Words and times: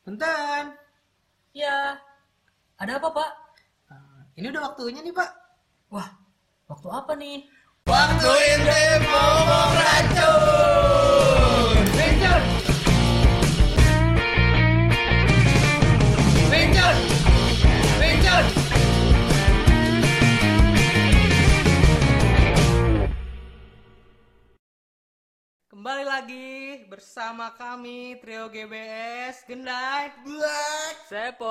Punten. 0.00 0.64
Ya, 1.52 2.00
ada 2.80 2.92
apa 2.96 3.08
pak? 3.12 3.30
Ah, 3.92 4.22
ini 4.38 4.48
udah 4.48 4.72
waktunya 4.72 5.04
nih 5.04 5.12
pak. 5.12 5.30
Wah, 5.92 6.08
waktu 6.72 6.88
apa 6.88 7.12
nih? 7.20 7.44
Waktu 7.84 8.30
ini 8.32 8.80
ngomong 9.04 9.70
racun. 9.76 10.79
Kembali 25.80 26.04
lagi 26.04 26.84
bersama 26.92 27.56
kami 27.56 28.20
trio 28.20 28.52
GBS 28.52 29.48
Gendai 29.48 30.12
Black 30.28 31.08
Sepos. 31.08 31.48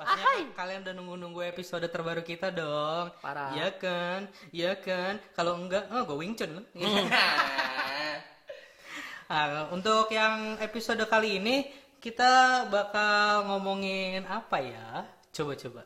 Pastinya 0.00 0.56
kalian 0.56 0.80
udah 0.88 0.94
nunggu-nunggu 0.96 1.44
episode 1.52 1.84
terbaru 1.92 2.24
kita 2.24 2.48
dong. 2.48 3.12
Parah. 3.20 3.52
Iya 3.52 3.76
kan? 3.76 4.24
Iya 4.56 4.80
kan? 4.80 5.20
Kalau 5.36 5.60
enggak, 5.60 5.84
oh 5.92 6.00
gue 6.08 6.16
Wing 6.16 6.32
Chun. 6.32 6.64
Nah, 9.28 9.68
untuk 9.68 10.08
yang 10.08 10.56
episode 10.64 11.04
kali 11.04 11.44
ini 11.44 11.68
kita 12.00 12.64
bakal 12.72 13.52
ngomongin 13.52 14.24
apa 14.24 14.64
ya? 14.64 15.04
Coba-coba. 15.28 15.84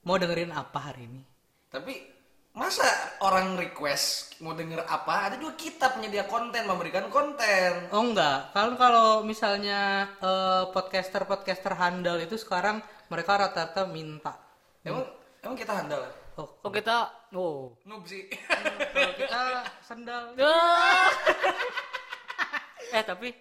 Mau 0.00 0.16
dengerin 0.16 0.48
apa 0.56 0.80
hari 0.80 1.12
ini? 1.12 1.20
Tapi 1.68 2.15
masa 2.56 2.88
orang 3.20 3.60
request 3.60 4.40
mau 4.40 4.56
denger 4.56 4.80
apa? 4.88 5.28
Ada 5.28 5.36
juga 5.36 5.54
kita 5.60 5.92
penyedia 5.92 6.24
konten 6.24 6.64
memberikan 6.64 7.12
konten. 7.12 7.92
Oh 7.92 8.00
enggak, 8.00 8.50
kalau 8.56 8.74
kalau 8.80 9.06
misalnya 9.22 10.08
eh, 10.18 10.64
podcaster-podcaster 10.72 11.76
handal 11.76 12.16
itu 12.16 12.40
sekarang 12.40 12.80
mereka 13.12 13.36
rata-rata 13.36 13.84
minta. 13.84 14.40
Emang 14.80 15.04
emang 15.44 15.56
kita 15.56 15.72
handal? 15.76 16.00
Oh, 16.36 16.48
Oh 16.64 16.68
kita, 16.68 17.08
oh. 17.32 17.72
Noob 17.88 18.04
sih. 18.04 18.28
kalau 18.28 19.12
kita 19.16 19.40
sendal. 19.84 20.24
Eh 22.86 23.02
tapi, 23.02 23.34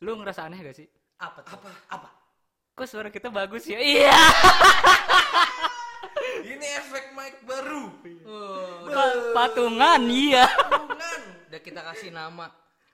lu 0.00 0.16
ngerasa 0.16 0.48
aneh 0.48 0.64
gak 0.64 0.72
sih? 0.72 0.88
Apa 1.20 1.44
tuh? 1.44 1.60
Apa? 1.60 1.68
Apa? 1.92 2.08
Kok 2.72 2.88
suara 2.88 3.12
kita 3.12 3.28
bagus 3.28 3.68
ya? 3.68 3.76
Iya. 3.76 4.16
Ini 6.42 6.66
efek 6.78 7.04
mic 7.10 7.34
baru. 7.42 7.84
Oh, 8.22 8.86
Pa- 8.86 9.24
Patungan, 9.34 10.00
iya. 10.04 10.46
Bukan. 10.46 11.20
udah 11.46 11.60
kita 11.60 11.80
kasih 11.84 12.10
nama. 12.10 12.48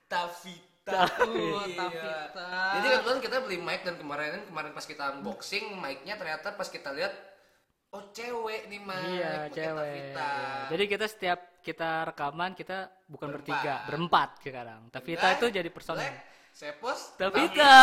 Tavita. 0.07 1.03
Oh, 1.21 1.63
Iya. 1.63 1.75
Tavita. 1.77 2.49
Jadi 2.75 2.87
kebetulan 2.89 3.21
kita 3.21 3.37
beli 3.41 3.59
mic 3.59 3.81
dan 3.83 3.97
kemarin 3.97 4.45
kemarin 4.45 4.71
pas 4.71 4.83
kita 4.83 5.15
unboxing 5.15 5.75
mic-nya 5.75 6.15
ternyata 6.15 6.53
pas 6.53 6.67
kita 6.67 6.91
lihat 6.91 7.11
oh 7.91 8.07
cewek 8.11 8.67
nih 8.67 8.81
mic. 8.81 9.03
Iya, 9.05 9.31
pakai 9.43 9.51
cewek. 9.53 9.91
Tavita. 10.15 10.31
Jadi 10.69 10.85
kita 10.87 11.07
setiap 11.07 11.41
kita 11.61 11.91
rekaman 12.07 12.51
kita 12.53 12.79
bukan 13.05 13.29
Berempat. 13.29 13.43
bertiga, 13.45 13.75
berempat 13.85 14.29
sekarang. 14.41 14.81
Tavita 14.89 15.27
itu 15.33 15.47
jadi 15.51 15.69
personil. 15.69 16.03
Black, 16.03 16.17
Sepos, 16.53 17.01
Tavita. 17.17 17.75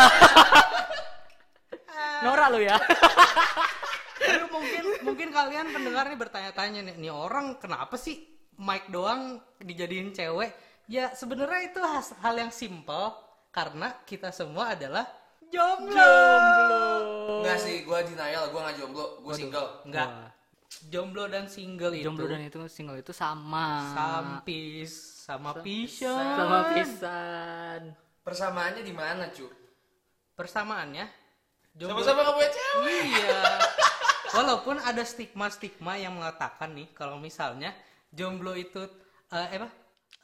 Nora 2.24 2.48
lu 2.48 2.58
ya. 2.58 2.74
Tapi 4.14 4.46
mungkin 4.48 4.84
mungkin 5.02 5.28
kalian 5.30 5.66
pendengar 5.70 6.06
nih 6.06 6.18
bertanya-tanya 6.18 6.80
nih, 6.86 6.96
nih 6.96 7.12
orang 7.12 7.58
kenapa 7.58 7.98
sih 7.98 8.22
mic 8.56 8.86
doang 8.88 9.42
dijadiin 9.58 10.14
cewek? 10.14 10.54
Ya 10.86 11.10
sebenarnya 11.12 11.72
itu 11.72 11.80
has- 11.82 12.14
hal 12.20 12.36
yang 12.36 12.52
simple 12.52 13.10
karena 13.50 13.90
kita 14.04 14.30
semua 14.30 14.76
adalah 14.76 15.08
jomblo. 15.48 16.14
Enggak 17.40 17.58
sih, 17.58 17.82
gua 17.82 18.04
denial, 18.04 18.52
gua 18.52 18.70
nggak 18.70 18.76
jomblo, 18.78 19.04
gua 19.24 19.34
single. 19.34 19.68
Enggak. 19.88 20.08
Jomblo 20.90 21.30
dan 21.30 21.46
single 21.46 21.94
itu 21.94 22.02
Jomblo 22.10 22.26
dan 22.26 22.42
itu 22.42 22.58
single 22.66 22.98
itu 22.98 23.14
sama. 23.14 23.94
sampis 23.94 24.90
sama 25.24 25.50
pisau. 25.62 26.18
Sama 26.18 26.58
pisan. 26.74 27.80
Persamaannya 28.26 28.82
di 28.82 28.92
mana, 28.92 29.30
cu? 29.30 29.46
Persamaannya 30.34 31.06
jomblo 31.78 32.02
Sama-sama 32.02 32.20
nggak 32.26 32.34
punya 32.34 32.50
cewek. 32.50 33.02
Iya. 33.06 33.42
Walaupun 34.34 34.76
ada 34.76 35.02
stigma-stigma 35.02 35.94
yang 35.94 36.12
mengatakan 36.12 36.74
nih 36.74 36.90
kalau 36.90 37.16
misalnya 37.16 37.70
jomblo 38.10 38.52
itu 38.52 38.82
eh 39.30 39.48
apa? 39.54 39.68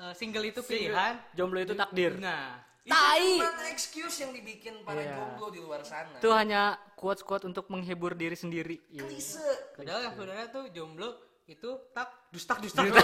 Eh, 0.00 0.14
single 0.14 0.44
itu 0.44 0.60
pilihan. 0.60 1.14
Jomblo 1.32 1.60
itu 1.60 1.74
takdir. 1.74 2.18
Nah, 2.18 2.58
Itu 2.80 2.96
Tai. 2.96 3.20
cuma 3.36 3.68
excuse 3.68 4.24
yang 4.24 4.32
dibikin 4.32 4.80
para 4.82 4.98
Iya. 4.98 5.12
jomblo 5.14 5.52
di 5.52 5.60
luar 5.60 5.84
sana. 5.84 6.16
Itu 6.16 6.32
hanya 6.32 6.80
quotes-quotes 6.96 7.44
untuk 7.44 7.68
menghibur 7.68 8.16
diri 8.16 8.32
sendiri. 8.34 8.80
Iya. 8.88 9.04
Klise. 9.04 9.44
padahal 9.76 10.00
yang 10.02 10.14
sebenarnya 10.16 10.46
tuh 10.48 10.64
jomblo 10.72 11.08
itu 11.44 11.70
tak 11.92 12.08
dustak 12.32 12.58
dustak. 12.58 12.88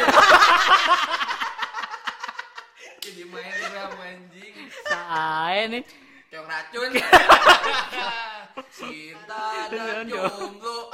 Jadi 3.05 3.23
main 3.29 3.53
drama 3.63 4.03
anjing. 4.03 4.55
Sae 4.83 5.63
nih. 5.71 5.83
Keong 6.27 6.49
racun. 6.49 6.91
Cinta 8.73 9.69
dan 9.69 10.09
jomblo. 10.09 10.89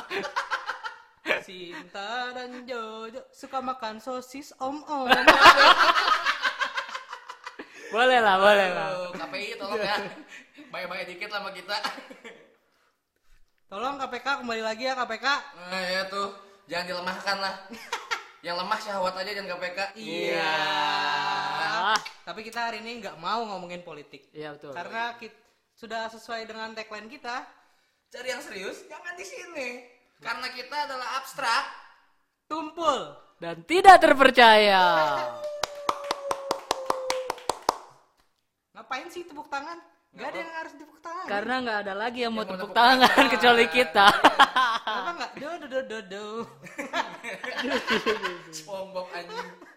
Sinta 1.47 2.34
dan 2.34 2.67
Jojo 2.67 3.23
suka 3.31 3.62
makan 3.62 4.03
sosis 4.03 4.50
om-om. 4.59 5.06
Boleh 7.93 8.19
lah, 8.19 8.37
boleh 8.41 8.69
lah. 8.73 8.89
KPI 9.15 9.61
tolong 9.61 9.78
ya. 9.78 9.97
Bayar-bayar 10.73 11.06
dikit 11.06 11.28
lah 11.31 11.45
sama 11.45 11.50
kita. 11.53 11.77
Tolong 13.69 13.97
KPK 14.00 14.27
kembali 14.43 14.62
lagi 14.65 14.84
ya 14.89 14.94
KPK. 14.97 15.27
Nah 15.71 15.84
ya 15.87 16.03
tuh, 16.09 16.33
jangan 16.67 16.87
dilemahkan 16.89 17.37
lah. 17.39 17.55
Yang 18.43 18.56
lemah 18.59 18.79
syahwat 18.83 19.15
aja 19.23 19.31
jangan 19.39 19.50
KPK. 19.55 19.79
Iya. 19.94 20.56
Ah, 21.94 21.99
Tapi 22.27 22.41
kita 22.43 22.67
hari 22.67 22.83
ini 22.83 22.99
nggak 22.99 23.15
mau 23.23 23.47
ngomongin 23.47 23.87
politik. 23.87 24.27
iya 24.34 24.50
betul. 24.56 24.75
Karena 24.75 25.15
kita 25.15 25.42
sudah 25.82 26.06
sesuai 26.15 26.47
dengan 26.47 26.70
tagline 26.78 27.10
kita, 27.10 27.43
Cari 28.12 28.28
yang 28.28 28.44
serius, 28.44 28.87
jangan 28.87 29.16
di 29.19 29.25
sini. 29.26 29.69
Karena 30.22 30.47
kita 30.54 30.87
adalah 30.87 31.19
abstrak. 31.19 31.65
tumpul. 32.44 33.19
Dan 33.41 33.65
tidak 33.65 33.98
terpercaya. 34.04 34.84
Ngapain 38.76 39.09
sih 39.09 39.25
tepuk 39.25 39.48
tangan? 39.48 39.81
Gak 40.12 40.28
ada 40.28 40.38
yang 40.44 40.53
harus 40.60 40.72
tepuk 40.76 41.00
tangan. 41.00 41.26
Karena 41.26 41.54
nggak 41.65 41.78
ada 41.88 41.94
lagi 41.97 42.19
yang 42.20 42.37
mau 42.37 42.44
Yang 42.44 42.53
mau 42.53 42.53
tepuk 42.53 42.69
tepuk 42.69 42.76
tangan 42.76 43.09
tangan. 43.09 43.26
kecuali 43.34 43.64
kita. 43.72 44.06
Kenapa 44.84 45.10
nggak? 45.16 45.32
Do 45.41 45.50
do 45.56 45.66
do 45.66 45.81
do 45.81 45.99
do. 46.04 46.26
SpongeBob 48.53 49.09
anjing. 49.16 49.72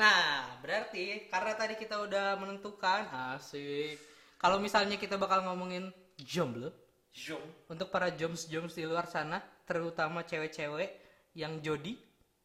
Nah, 0.00 0.56
berarti 0.64 1.28
karena 1.28 1.52
tadi 1.52 1.76
kita 1.76 2.00
udah 2.00 2.40
menentukan 2.40 3.04
asik. 3.36 4.00
Kalau 4.40 4.56
misalnya 4.56 4.96
kita 4.96 5.20
bakal 5.20 5.44
ngomongin 5.44 5.92
jomblo 6.16 6.72
Zoom. 7.12 7.44
untuk 7.68 7.92
para 7.92 8.08
joms-joms 8.08 8.72
di 8.72 8.88
luar 8.88 9.04
sana, 9.04 9.44
terutama 9.68 10.24
cewek-cewek 10.24 10.96
yang 11.36 11.60
jodi, 11.60 12.00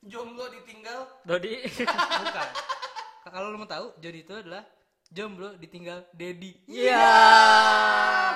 Jomblo 0.05 0.51
ditinggal. 0.51 1.07
Dodi. 1.25 1.65
bukan. 2.21 2.49
Kalau 3.25 3.49
lo 3.49 3.57
mau 3.57 3.65
tahu, 3.65 3.89
jodi 3.97 4.21
itu 4.21 4.35
adalah 4.37 4.61
jomblo 5.09 5.57
ditinggal 5.57 6.05
dedi. 6.13 6.59
Iya. 6.69 7.09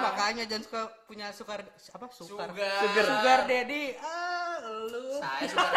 Makanya 0.01 0.49
jangan 0.49 0.63
suka 0.65 0.81
punya 1.05 1.27
sukar 1.29 1.61
apa 1.67 2.05
sukar 2.09 2.49
Sugar. 2.55 2.79
sugar, 2.87 3.05
sugar 3.05 3.39
daddy. 3.45 3.83
Ah, 4.01 4.55
lu. 4.65 5.19
Saya 5.21 5.45
suka 5.45 5.67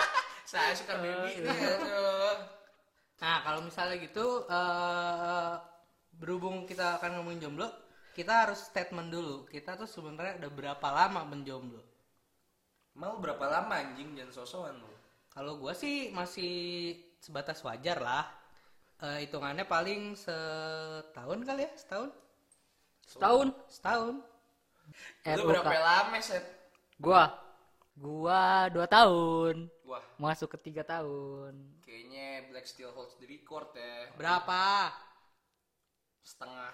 saya 0.52 0.72
suka 0.76 0.94
baby 1.02 1.30
ini 1.42 1.48
aduh. 1.48 2.59
Nah, 3.20 3.44
kalau 3.44 3.60
misalnya 3.60 3.96
gitu 4.00 4.48
eh 4.48 5.54
berhubung 6.20 6.68
kita 6.68 7.00
akan 7.00 7.20
ngomongin 7.20 7.48
jomblo, 7.48 7.68
kita 8.16 8.48
harus 8.48 8.60
statement 8.68 9.08
dulu. 9.12 9.48
Kita 9.48 9.76
tuh 9.76 9.88
sebenarnya 9.88 10.40
udah 10.44 10.50
berapa 10.52 10.88
lama 10.88 11.24
menjomblo? 11.28 11.80
Mau 12.96 13.16
berapa 13.22 13.44
lama 13.46 13.80
anjing 13.80 14.12
jangan 14.18 14.32
sosokan 14.34 14.76
lu. 14.76 14.92
Kalau 15.30 15.56
gua 15.62 15.72
sih 15.72 16.10
masih 16.10 16.52
sebatas 17.22 17.62
wajar 17.62 18.02
lah. 18.02 18.26
Eh, 19.00 19.24
hitungannya 19.24 19.64
paling 19.64 20.12
setahun 20.12 21.40
kali 21.40 21.64
ya, 21.64 21.72
setahun? 21.72 22.10
Setahun. 23.08 23.48
Setahun. 23.72 24.14
Lu 25.24 25.40
RUK. 25.40 25.48
berapa 25.48 25.76
lama, 25.80 26.18
Sep? 26.20 26.44
Gua. 27.00 27.32
Gua 27.94 28.70
dua 28.70 28.86
tahun. 28.86 29.68
Wah, 29.84 30.04
Masuk 30.16 30.54
ke 30.54 30.70
tiga 30.70 30.82
tahun. 30.82 31.52
kayaknya 31.82 32.46
Black 32.48 32.64
Steel 32.64 32.94
holds 32.94 33.18
the 33.18 33.26
record 33.26 33.74
ya. 33.74 34.08
Berapa? 34.14 34.94
Setengah 36.22 36.70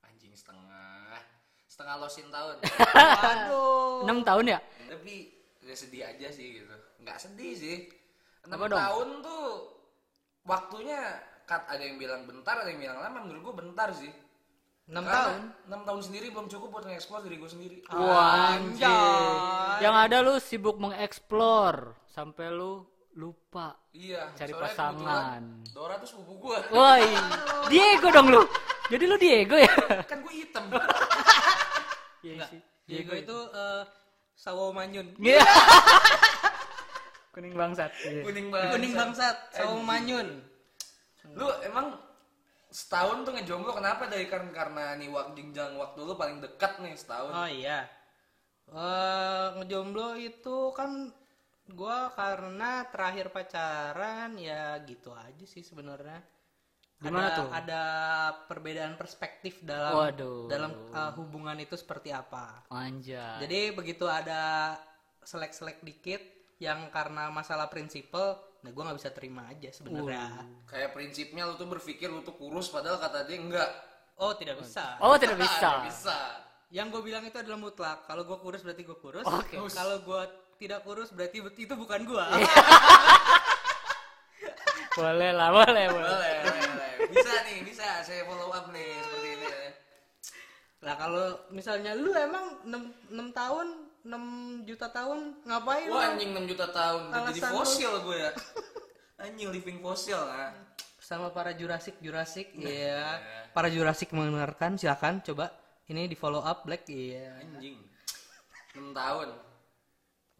anjing 0.00 0.32
setengah. 0.32 1.18
Setengah 1.66 1.94
losin 1.98 2.28
tahun. 2.30 2.56
Waduh. 2.96 4.06
Enam 4.06 4.22
tahun 4.22 4.44
ya? 4.54 4.58
Tapi 4.86 5.14
gak 5.60 5.78
sedih 5.78 6.02
aja 6.06 6.28
sih 6.30 6.62
gitu. 6.62 6.74
Nggak 7.02 7.18
sedih 7.18 7.52
sih. 7.54 7.76
Apa 8.46 8.66
6 8.66 8.72
dong? 8.72 8.80
tahun 8.80 9.08
tuh 9.20 9.46
waktunya 10.42 11.00
kat 11.44 11.66
ada 11.66 11.82
yang 11.82 11.98
bilang 11.98 12.24
bentar, 12.24 12.56
ada 12.56 12.70
yang 12.70 12.80
bilang 12.80 12.98
lama. 13.02 13.18
Menurut 13.26 13.42
gue 13.50 13.54
bentar 13.66 13.90
sih. 13.92 14.10
6 14.90 14.98
Karena 14.98 15.14
tahun. 15.14 15.42
enam 15.70 15.80
tahun 15.86 16.00
sendiri 16.02 16.26
belum 16.34 16.46
cukup 16.50 16.68
buat 16.74 16.84
nge-explore 16.90 17.22
diri 17.22 17.36
gue 17.38 17.50
sendiri. 17.50 17.76
Wah, 17.94 18.58
Anjay. 18.58 19.86
Yang 19.86 19.94
ada 20.02 20.16
lu 20.18 20.34
sibuk 20.42 20.76
mengeksplor 20.82 21.94
sampai 22.10 22.50
lu 22.50 22.82
lupa. 23.14 23.78
Iya. 23.94 24.34
Cari 24.34 24.50
pasangan. 24.50 25.62
Dora 25.70 25.94
tuh 26.02 26.10
sepupu 26.10 26.50
gue. 26.50 26.58
Woi, 26.74 27.06
Diego 27.70 28.10
dong 28.10 28.34
lu. 28.34 28.42
Jadi 28.90 29.04
lu 29.06 29.14
Diego 29.14 29.54
ya? 29.54 29.74
kan 30.10 30.18
gue 30.26 30.34
hitam. 30.34 30.64
Iya 32.20 32.44
sih. 32.52 32.60
Diego 32.84 33.16
itu 33.16 33.32
eh, 33.32 33.82
Sawo 34.36 34.76
Manyun. 34.76 35.16
Iya. 35.16 35.40
Kuning 37.32 37.56
bangsat. 37.56 37.88
Iya. 38.04 38.20
Kuning 38.28 38.46
banget. 38.52 38.70
Kuning 38.76 38.92
bangsat, 38.92 39.36
Sawo. 39.56 39.80
Manyun. 39.80 40.28
Lu 41.32 41.48
emang 41.64 41.96
setahun 42.70 43.26
tuh 43.26 43.34
ngejomblo 43.34 43.74
kenapa 43.74 44.06
dari 44.06 44.30
karena 44.30 44.54
karena 44.54 44.94
nih 44.94 45.10
waktu 45.10 45.42
jenjang 45.42 45.74
waktu 45.74 45.98
lu 46.06 46.14
paling 46.14 46.38
dekat 46.38 46.78
nih 46.78 46.94
setahun. 46.94 47.34
Oh 47.34 47.50
iya. 47.50 47.90
Eh 48.70 49.46
ngejomblo 49.58 50.14
itu 50.14 50.70
kan 50.72 51.10
gua 51.70 52.14
karena 52.14 52.86
terakhir 52.90 53.34
pacaran 53.34 54.38
ya 54.38 54.78
gitu 54.86 55.10
aja 55.10 55.44
sih 55.46 55.66
sebenarnya. 55.66 56.22
Gimana 57.00 57.32
ada, 57.32 57.38
tuh? 57.40 57.48
Ada 57.48 57.82
perbedaan 58.46 58.94
perspektif 58.94 59.64
dalam 59.64 59.96
Waduh. 59.96 60.46
dalam 60.46 60.70
eh, 60.94 61.12
hubungan 61.18 61.58
itu 61.58 61.74
seperti 61.74 62.14
apa. 62.14 62.68
Anjay. 62.70 63.42
Jadi 63.42 63.60
begitu 63.74 64.04
ada 64.06 64.76
selek-selek 65.24 65.82
dikit 65.82 66.22
yang 66.60 66.92
karena 66.92 67.32
masalah 67.32 67.72
prinsipal, 67.72 68.36
nah 68.60 68.70
gua 68.76 68.82
nggak 68.90 68.98
bisa 69.00 69.10
terima 69.16 69.42
aja 69.48 69.68
sebenarnya. 69.72 70.44
Kayak 70.68 70.90
prinsipnya 70.92 71.48
lu 71.48 71.54
tuh 71.56 71.68
berpikir 71.68 72.12
lu 72.12 72.20
tuh 72.20 72.36
kurus 72.36 72.68
padahal 72.68 73.00
kata 73.00 73.24
dia 73.24 73.40
enggak. 73.40 73.70
Oh 74.20 74.36
tidak 74.36 74.60
bisa. 74.60 75.00
Oh, 75.00 75.16
tidak 75.16 75.40
bisa. 75.40 75.80
Nggak 75.80 75.88
bisa. 75.88 76.18
Yang 76.70 76.86
gue 76.92 77.02
bilang 77.08 77.24
itu 77.24 77.40
adalah 77.40 77.58
mutlak. 77.58 78.04
Kalau 78.04 78.22
gue 78.28 78.38
kurus 78.38 78.60
berarti 78.60 78.82
gue 78.84 78.98
kurus. 79.00 79.24
Oke. 79.24 79.56
Kalau 79.72 79.96
gue 80.04 80.22
tidak 80.60 80.84
kurus 80.84 81.08
berarti 81.10 81.40
itu 81.40 81.74
bukan 81.74 82.04
gue. 82.04 82.26
Boleh 84.90 85.30
lah, 85.32 85.54
boleh, 85.54 85.86
boleh. 85.86 86.02
Boleh, 86.02 86.34
boleh, 86.44 86.62
boleh. 86.66 86.92
Bisa 87.14 87.32
nih, 87.46 87.62
bisa 87.62 88.02
saya 88.02 88.26
follow 88.26 88.50
up 88.50 88.68
nih 88.74 88.90
seperti 89.00 89.28
ini. 89.38 89.46
ya. 89.46 89.70
Lah 90.82 90.94
kalau 90.98 91.26
misalnya 91.54 91.94
lu 91.94 92.10
emang 92.10 92.58
6, 92.66 93.08
6 93.14 93.30
tahun, 93.32 93.66
6 94.04 94.64
juta 94.64 94.86
tahun 94.88 95.44
ngapain? 95.44 95.86
Wah 95.92 96.08
lu? 96.08 96.10
anjing 96.16 96.30
6 96.32 96.50
juta 96.50 96.66
tahun 96.72 97.00
udah 97.12 97.22
jadi 97.32 97.40
fosil 97.52 97.92
gue 98.04 98.16
ya. 98.16 98.30
Anjing 99.28 99.48
living 99.52 99.78
fosil 99.84 100.16
nah. 100.16 100.56
Sama 100.96 101.28
para 101.34 101.52
Jurassic 101.52 101.98
Jurassic, 102.00 102.54
iya. 102.56 103.20
Para 103.52 103.68
Jurassic 103.68 104.08
mendengarkan 104.16 104.80
silakan 104.80 105.20
coba 105.20 105.52
ini 105.90 106.06
di 106.06 106.16
follow 106.16 106.40
up 106.40 106.64
Black, 106.64 106.88
iya. 106.88 107.36
Anjing. 107.44 107.76
6 108.78 108.94
tahun. 108.94 109.28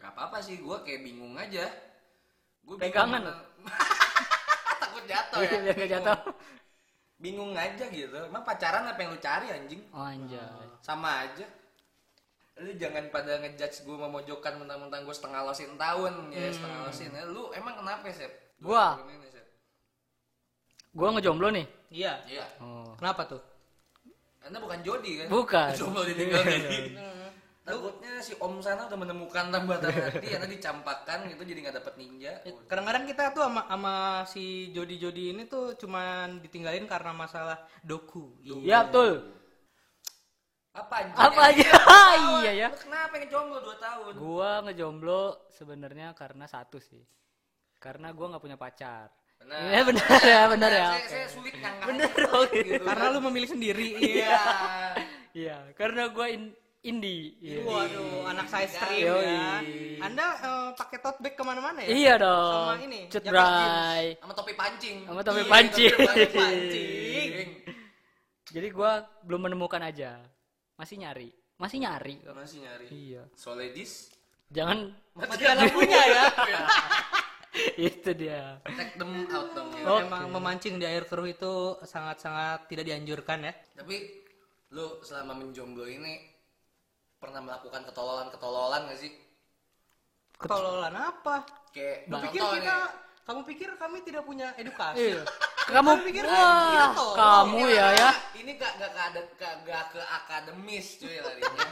Gak 0.01 0.13
apa-apa 0.17 0.39
sih, 0.41 0.63
gue 0.63 0.77
kayak 0.87 1.03
bingung 1.05 1.37
aja. 1.37 1.69
Gue 2.65 2.81
Pegangan 2.81 3.21
Takut 4.81 5.05
jatuh 5.05 5.43
ya. 5.45 5.51
Iya, 5.51 5.59
biar 5.65 5.75
nggak 5.77 5.91
jatuh. 6.01 6.19
Bingung 7.21 7.53
aja 7.53 7.85
gitu. 7.93 8.19
Emang 8.31 8.47
pacaran 8.47 8.89
apa 8.89 8.97
yang 8.97 9.13
lu 9.13 9.21
cari 9.21 9.53
anjing? 9.53 9.83
Oh, 9.93 10.07
anjay. 10.07 10.41
Sama 10.81 11.29
aja. 11.29 11.45
Lu 12.61 12.71
jangan 12.77 13.09
pada 13.09 13.41
ngejudge 13.41 13.89
gue 13.89 13.97
memojokkan 13.97 14.61
mentang-mentang 14.61 15.09
gue 15.09 15.15
setengah 15.17 15.41
losin 15.49 15.81
tahun 15.81 16.29
ya 16.29 16.53
setengah 16.53 16.79
losin. 16.85 17.11
Ya, 17.17 17.25
lu 17.25 17.49
emang 17.57 17.81
kenapa 17.81 18.05
sih? 18.13 18.29
Gua. 18.61 19.01
Gua 20.91 21.09
ngejomblo 21.17 21.49
nih. 21.55 21.67
Iya. 21.89 22.13
Iya. 22.29 22.47
Oh. 22.61 22.93
Kenapa 23.01 23.25
tuh? 23.25 23.41
Anda 24.45 24.61
bukan 24.61 24.81
Jody 24.85 25.25
kan? 25.25 25.27
Bukan. 25.33 25.71
Jomblo 25.79 26.03
ditinggal 26.05 26.45
Jody. 26.45 26.79
Takutnya 27.61 28.19
si 28.19 28.33
Om 28.41 28.59
sana 28.59 28.89
udah 28.89 28.99
menemukan 28.99 29.53
tambatan 29.53 29.93
hati, 29.93 30.33
Anda 30.33 30.49
dicampakkan 30.49 31.29
gitu 31.29 31.45
jadi 31.45 31.61
nggak 31.69 31.77
dapet 31.79 31.95
ninja. 32.01 32.33
Kadang-kadang 32.67 33.05
kita 33.07 33.31
tuh 33.31 33.47
sama, 33.47 33.63
sama 33.69 33.95
si 34.27 34.75
Jody-Jody 34.75 35.37
ini 35.37 35.43
tuh 35.47 35.79
cuman 35.79 36.43
ditinggalin 36.43 36.89
karena 36.91 37.15
masalah 37.15 37.63
doku. 37.87 38.35
Iya. 38.43 38.55
Ya, 38.65 38.79
betul. 38.89 39.40
Apa 40.71 40.95
anjing? 41.03 41.19
Apa 41.19 41.41
aja? 41.51 41.67
iya 42.47 42.53
ya. 42.55 42.69
Kenapa 42.79 43.19
ngejomblo 43.19 43.59
2 43.59 43.85
tahun? 43.85 44.13
Gua 44.15 44.51
ngejomblo 44.63 45.23
sebenarnya 45.51 46.15
karena 46.15 46.47
satu 46.47 46.79
sih. 46.79 47.03
Karena 47.83 48.15
gua 48.15 48.31
nggak 48.37 48.45
punya 48.45 48.55
pacar. 48.55 49.11
Benar. 49.41 49.59
Iya 49.73 49.83
benar 49.89 50.21
ya, 50.21 50.43
benar 50.53 50.71
ya. 50.71 50.89
Saya, 50.95 51.07
saya 51.09 51.27
sulit 51.33 51.55
nyangka. 51.59 51.85
Bener 51.91 52.11
dong. 52.13 52.49
Gitu. 52.55 52.83
Karena 52.87 53.05
lu 53.11 53.19
memilih 53.25 53.49
sendiri. 53.51 53.89
Iya. 54.21 54.39
Iya, 55.31 55.57
karena 55.79 56.11
gua 56.11 56.27
in, 56.31 56.55
indie. 56.83 57.35
Iya. 57.43 57.63
Waduh, 57.67 58.31
anak 58.31 58.47
saya 58.47 58.67
stream 58.71 59.11
Yoi. 59.11 59.27
ya. 59.27 59.51
Anda 60.07 60.27
eh, 60.39 60.69
pakai 60.79 60.99
tote 61.03 61.19
bag 61.23 61.35
ke 61.35 61.43
mana-mana 61.43 61.83
ya? 61.83 61.89
Iya 61.91 62.15
dong. 62.19 62.67
Sama 62.79 62.83
ini, 62.85 63.01
Cut 63.11 63.25
bray. 63.27 64.05
Sama 64.23 64.33
topi 64.39 64.53
pancing. 64.55 64.97
Sama 65.07 65.21
topi 65.27 65.43
Iya, 65.43 65.51
pancing. 65.51 65.93
topi 65.99 66.27
pancing. 66.31 67.49
Jadi 68.55 68.69
gua 68.71 69.03
belum 69.27 69.51
menemukan 69.51 69.83
aja. 69.83 70.19
Masih 70.81 70.97
nyari. 70.97 71.29
Masih 71.61 71.79
nyari. 71.85 72.15
kok. 72.25 72.33
Masih 72.33 72.59
nyari. 72.65 72.87
Iya. 72.89 73.23
So 73.37 73.53
ladies, 73.53 74.09
Jangan 74.51 74.91
Matikan 75.15 75.63
lampunya 75.63 76.03
ya. 76.11 76.25
itu 77.93 78.11
dia. 78.17 78.59
take 78.67 78.97
them 78.99 79.29
out 79.31 79.53
dong 79.55 79.71
ya. 79.79 79.85
Oke. 79.87 80.03
Emang 80.09 80.25
memancing 80.33 80.75
di 80.81 80.87
air 80.89 81.07
keruh 81.07 81.29
itu 81.29 81.79
sangat-sangat 81.87 82.67
tidak 82.67 82.89
dianjurkan 82.89 83.47
ya. 83.47 83.53
Tapi 83.79 83.97
lu 84.75 84.99
selama 85.07 85.39
menjomblo 85.39 85.87
ini 85.87 86.19
pernah 87.21 87.45
melakukan 87.45 87.85
ketololan-ketololan 87.87 88.91
gak 88.91 88.99
sih? 88.99 89.13
Ketololan 90.41 90.95
apa? 90.97 91.45
Kayak 91.71 92.09
Lu 92.09 92.17
pikir 92.27 92.41
kita, 92.43 92.57
nih, 92.59 92.91
kamu 93.29 93.41
pikir 93.45 93.69
kami 93.77 93.99
tidak 94.03 94.25
punya 94.25 94.49
edukasi? 94.57 95.21
Kamu 95.69 95.93
pikir 96.03 96.25
wah, 96.25 96.37
kita 96.73 96.87
tolol. 96.97 97.15
kamu 97.15 97.61
ya 97.69 97.87
ya. 97.93 98.11
Ini 98.35 98.53
gak, 98.57 98.73
gak, 98.81 98.91
ke, 98.91 99.01
ada- 99.01 99.31
gak, 99.37 99.55
gak 99.67 99.85
ke 99.93 100.01
akademis 100.01 100.87
cuy 100.97 101.17
larinya. 101.21 101.69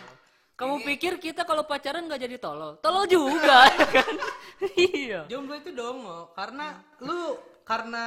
Kamu 0.58 0.74
Ini- 0.76 0.86
pikir 0.90 1.12
kita 1.16 1.46
kalau 1.46 1.64
pacaran 1.64 2.04
nggak 2.04 2.18
jadi 2.20 2.36
tolol? 2.36 2.76
Tolol 2.82 3.06
juga 3.06 3.64
ya 3.78 3.86
kan? 3.88 4.14
iya. 4.74 5.20
Jomblo 5.30 5.54
itu 5.56 5.70
dongo 5.70 6.34
karena 6.34 6.74
lu 7.00 7.38
karena 7.62 8.04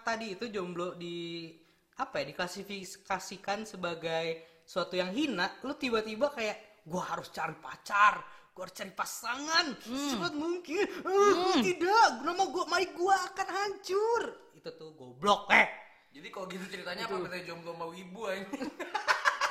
tadi 0.00 0.32
itu 0.32 0.48
jomblo 0.48 0.96
di 0.96 1.50
apa 1.94 2.24
ya 2.24 2.32
diklasifikasikan 2.32 3.68
sebagai 3.68 4.26
suatu 4.64 4.96
yang 4.96 5.12
hina, 5.12 5.60
lu 5.62 5.76
tiba-tiba 5.76 6.32
kayak 6.32 6.82
gua 6.88 7.04
harus 7.14 7.28
cari 7.30 7.52
pacar, 7.54 8.18
gua 8.54 8.64
harus 8.64 8.74
cari 8.74 8.90
pasangan 8.90 9.66
secepat 9.76 10.32
mungkin. 10.32 10.86
Eh, 10.86 11.34
Tidak, 11.60 12.22
nama 12.22 12.42
gua 12.46 12.64
mai 12.66 12.86
gua 12.88 13.18
akan 13.28 13.48
hancur. 13.48 14.22
Itu 14.54 14.70
tuh 14.72 14.94
goblok 14.94 15.50
eh. 15.50 15.66
Jadi 16.10 16.30
kalau 16.30 16.46
gitu 16.46 16.62
ceritanya 16.68 17.04
apa 17.04 17.18
bedanya 17.18 17.42
jomblo 17.44 17.74
sama 17.74 17.86
wibu 17.86 18.20
aja? 18.24 18.46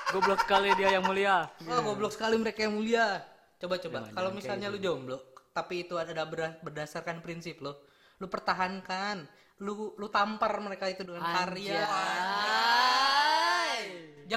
Goblok 0.10 0.40
sekali 0.40 0.70
dia 0.74 0.94
yang 0.94 1.04
mulia. 1.04 1.50
Oh, 1.66 1.82
goblok 1.84 2.14
sekali 2.14 2.38
mereka 2.38 2.62
yang 2.62 2.78
mulia. 2.78 3.20
Coba 3.58 3.76
coba. 3.78 3.98
Jangan- 4.00 4.14
Kalau 4.14 4.30
misalnya 4.32 4.68
lu 4.70 4.78
jomblo, 4.78 5.18
tapi 5.50 5.84
itu 5.84 5.98
ada 5.98 6.14
ber- 6.24 6.62
berdasarkan 6.62 7.20
prinsip 7.20 7.60
lo, 7.60 7.82
lu 8.16 8.30
pertahankan, 8.30 9.26
lu 9.60 9.98
lu 9.98 10.08
tampar 10.08 10.54
mereka 10.60 10.86
itu 10.86 11.02
dengan 11.02 11.26
karya. 11.26 11.82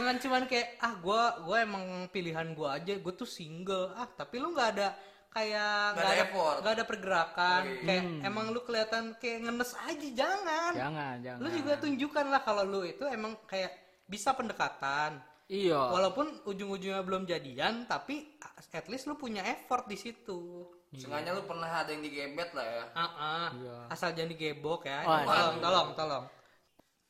Jangan 0.06 0.22
cuman 0.22 0.42
kayak 0.46 0.68
ah 0.78 0.94
gua 1.02 1.34
gua 1.42 1.66
emang 1.66 2.06
pilihan 2.14 2.54
gua 2.54 2.78
aja, 2.78 2.94
gua 3.02 3.10
tuh 3.10 3.26
single. 3.26 3.90
Ah, 3.98 4.06
tapi 4.06 4.38
lu 4.38 4.54
nggak 4.54 4.78
ada 4.78 4.94
kayak 5.34 5.98
Nggak 5.98 6.06
ada 6.06 6.22
effort. 6.22 6.56
nggak 6.62 6.74
ada 6.78 6.84
pergerakan. 6.86 7.62
Oke. 7.66 7.82
Kayak 7.90 8.04
emang 8.22 8.46
lu 8.54 8.60
kelihatan 8.62 9.04
kayak 9.18 9.38
ngenes 9.50 9.72
aja, 9.74 10.08
jangan. 10.14 10.72
Jangan, 10.78 11.14
jangan. 11.26 11.42
Lu 11.42 11.48
juga 11.50 11.72
tunjukkan 11.82 12.26
lah 12.30 12.40
kalau 12.46 12.62
lu 12.62 12.86
itu 12.86 13.02
emang 13.10 13.34
kayak 13.50 13.74
bisa 14.06 14.30
pendekatan. 14.30 15.18
Iya. 15.50 15.90
Walaupun 15.90 16.46
ujung-ujungnya 16.46 17.02
belum 17.02 17.26
jadian, 17.26 17.90
tapi 17.90 18.38
at 18.70 18.86
least 18.86 19.10
lu 19.10 19.18
punya 19.18 19.42
effort 19.42 19.90
di 19.90 19.98
situ. 19.98 20.70
Seenggaknya 20.94 21.34
lu 21.34 21.42
pernah 21.50 21.82
ada 21.82 21.90
yang 21.90 22.06
digebet 22.06 22.54
lah 22.54 22.62
ya. 22.62 22.84
Ah, 22.94 23.02
ah. 23.02 23.48
Iya. 23.58 23.76
asal 23.90 24.14
jangan 24.14 24.30
digebok 24.30 24.86
ya. 24.86 25.02
Wah, 25.02 25.26
tolong, 25.26 25.56
tolong, 25.58 25.88
tolong. 25.98 26.24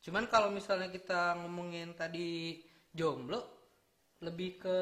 Cuman 0.01 0.25
kalau 0.29 0.49
misalnya 0.49 0.89
kita 0.89 1.37
ngomongin 1.37 1.93
tadi 1.93 2.57
jomblo, 2.97 3.39
lebih 4.25 4.57
ke 4.57 4.77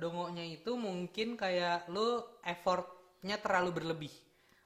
dongonya 0.00 0.40
itu 0.48 0.72
mungkin 0.72 1.36
kayak 1.36 1.92
lu 1.92 2.24
effortnya 2.40 3.36
terlalu 3.36 3.70
berlebih. 3.76 4.14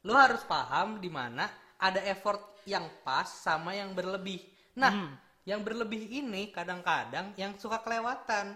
Lu 0.06 0.14
harus 0.14 0.46
paham 0.46 1.02
di 1.02 1.10
mana 1.10 1.50
ada 1.82 1.98
effort 2.06 2.62
yang 2.70 2.86
pas 3.02 3.26
sama 3.26 3.74
yang 3.74 3.90
berlebih. 3.98 4.38
Nah, 4.78 5.18
yang 5.42 5.66
berlebih 5.66 6.06
ini 6.06 6.54
kadang-kadang 6.54 7.34
yang 7.34 7.58
suka 7.58 7.82
kelewatan. 7.82 8.54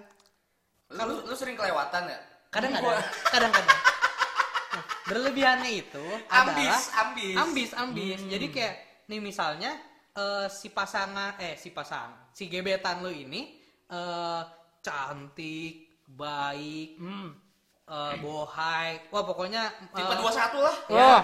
Lu, 0.94 1.26
lu 1.26 1.34
sering 1.34 1.58
kelewatan 1.58 2.06
ya? 2.06 2.18
Kadang-kadang, 2.50 3.02
kadang-kadang. 3.30 3.78
Nah, 4.70 4.84
berlebihannya 5.10 5.70
itu 5.74 6.06
Ambis, 6.30 6.70
adalah 6.70 6.82
ambis. 7.02 7.34
ambis, 7.34 7.70
ambis. 7.74 8.18
Jadi 8.26 8.46
kayak 8.54 8.74
nih 9.10 9.18
misalnya 9.18 9.74
eh, 10.14 10.46
si 10.46 10.70
pasangan 10.70 11.38
eh 11.42 11.58
si 11.58 11.74
pasang 11.74 12.30
si 12.30 12.46
gebetan 12.46 13.02
lu 13.02 13.10
ini 13.10 13.59
eh 13.90 14.42
cantik, 14.80 15.74
baik, 16.06 16.96
Hmm. 16.96 17.34
eh, 17.84 18.14
bohai. 18.16 19.04
Wah, 19.08 19.22
pokoknya 19.22 19.62
eh, 19.68 19.90
Tipe 19.92 20.14
21 20.14 20.58
lah. 20.58 20.76
Wah. 20.94 21.20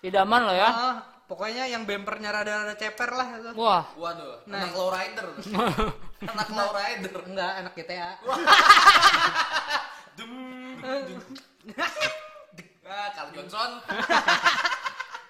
Idaman 0.00 0.40
lo 0.42 0.52
ya. 0.52 0.68
eh, 0.68 0.96
pokoknya 1.24 1.64
yang 1.64 1.84
bempernya 1.84 2.28
rada-rada 2.30 2.74
ceper 2.74 3.10
lah 3.10 3.28
itu. 3.34 3.50
Wah. 3.54 3.84
Waduh, 3.94 4.44
Nah. 4.44 4.58
anak 4.60 4.72
lowrider. 4.74 5.26
anak 6.32 6.48
lowrider. 6.50 7.14
Enggak, 7.24 7.52
anak 7.60 7.72
GTA. 7.74 8.10
Dum, 10.14 10.32
dum, 10.78 11.00
dum. 11.08 11.20
Ah, 12.84 13.08
Carl 13.10 13.32
Johnson. 13.32 13.70